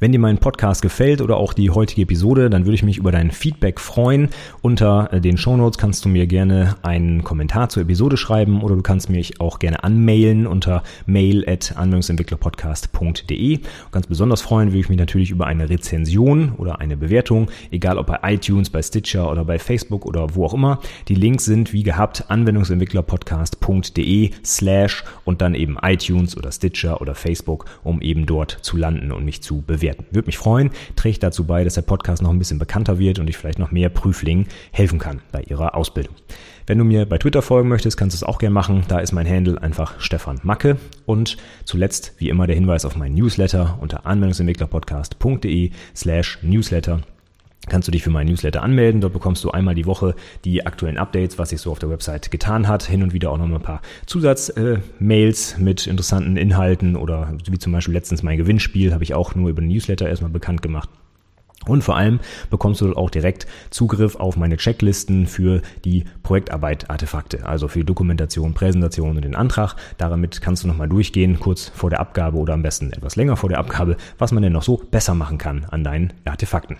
[0.00, 3.12] Wenn dir mein Podcast gefällt oder auch die heutige Episode, dann würde ich mich über
[3.12, 4.30] dein Feedback freuen.
[4.62, 8.80] Unter äh, den Shownotes kannst du mir gerne einen Kommentar zur Episode schreiben oder du
[8.80, 13.60] kannst mich auch gerne anmailen unter mail at anwendungsentwicklerpodcast.de.
[13.92, 18.06] Ganz besonders freuen würde ich mich natürlich über eine Rezension oder eine Bewertung, egal ob
[18.06, 20.80] bei iTunes, bei Stitcher oder bei Facebook oder wo auch immer.
[21.08, 27.66] Die Links sind wie gehabt anwendungsentwicklerpodcast.de slash und dann eben iTunes oder Stitcher oder Facebook,
[27.84, 30.06] um eben dort zu landen und mich zu bewerten bewerten.
[30.10, 33.28] Würde mich freuen, trägt dazu bei, dass der Podcast noch ein bisschen bekannter wird und
[33.28, 36.14] ich vielleicht noch mehr Prüflingen helfen kann bei ihrer Ausbildung.
[36.66, 38.84] Wenn du mir bei Twitter folgen möchtest, kannst du es auch gerne machen.
[38.86, 40.76] Da ist mein Handle einfach Stefan Macke.
[41.04, 47.00] Und zuletzt, wie immer, der Hinweis auf meinen Newsletter unter anwendungsentwicklerpodcast.de slash Newsletter
[47.68, 49.00] kannst du dich für meinen Newsletter anmelden.
[49.00, 52.30] Dort bekommst du einmal die Woche die aktuellen Updates, was sich so auf der Website
[52.30, 52.84] getan hat.
[52.84, 57.58] Hin und wieder auch noch mal ein paar Zusatzmails äh, mit interessanten Inhalten oder wie
[57.58, 60.88] zum Beispiel letztens mein Gewinnspiel habe ich auch nur über den Newsletter erstmal bekannt gemacht.
[61.66, 67.68] Und vor allem bekommst du auch direkt Zugriff auf meine Checklisten für die Projektarbeit-Artefakte, also
[67.68, 69.74] für Dokumentation, Präsentation und den Antrag.
[69.98, 73.50] Damit kannst du nochmal durchgehen, kurz vor der Abgabe oder am besten etwas länger vor
[73.50, 76.78] der Abgabe, was man denn noch so besser machen kann an deinen Artefakten.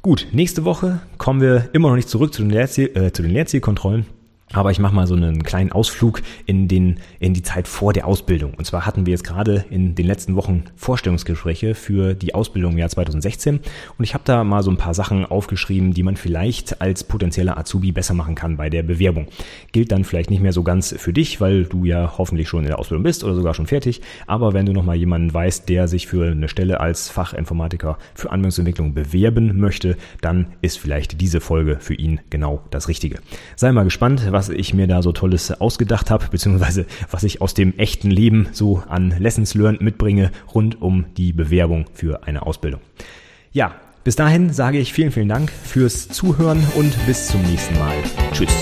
[0.00, 3.32] Gut, nächste Woche kommen wir immer noch nicht zurück zu den, Lehrziel, äh, zu den
[3.32, 4.06] Lehrzielkontrollen.
[4.52, 8.06] Aber ich mache mal so einen kleinen Ausflug in, den, in die Zeit vor der
[8.06, 8.54] Ausbildung.
[8.54, 12.78] Und zwar hatten wir jetzt gerade in den letzten Wochen Vorstellungsgespräche für die Ausbildung im
[12.78, 13.60] Jahr 2016.
[13.98, 17.58] Und ich habe da mal so ein paar Sachen aufgeschrieben, die man vielleicht als potenzieller
[17.58, 19.26] Azubi besser machen kann bei der Bewerbung.
[19.72, 22.68] Gilt dann vielleicht nicht mehr so ganz für dich, weil du ja hoffentlich schon in
[22.68, 24.00] der Ausbildung bist oder sogar schon fertig.
[24.26, 28.94] Aber wenn du nochmal jemanden weißt, der sich für eine Stelle als Fachinformatiker für Anwendungsentwicklung
[28.94, 33.18] bewerben möchte, dann ist vielleicht diese Folge für ihn genau das Richtige.
[33.56, 37.54] Sei mal gespannt, was ich mir da so Tolles ausgedacht habe, beziehungsweise was ich aus
[37.54, 42.80] dem echten Leben so an Lessons Learned mitbringe rund um die Bewerbung für eine Ausbildung.
[43.50, 43.74] Ja,
[44.04, 47.96] bis dahin sage ich vielen, vielen Dank fürs Zuhören und bis zum nächsten Mal.
[48.32, 48.54] Tschüss.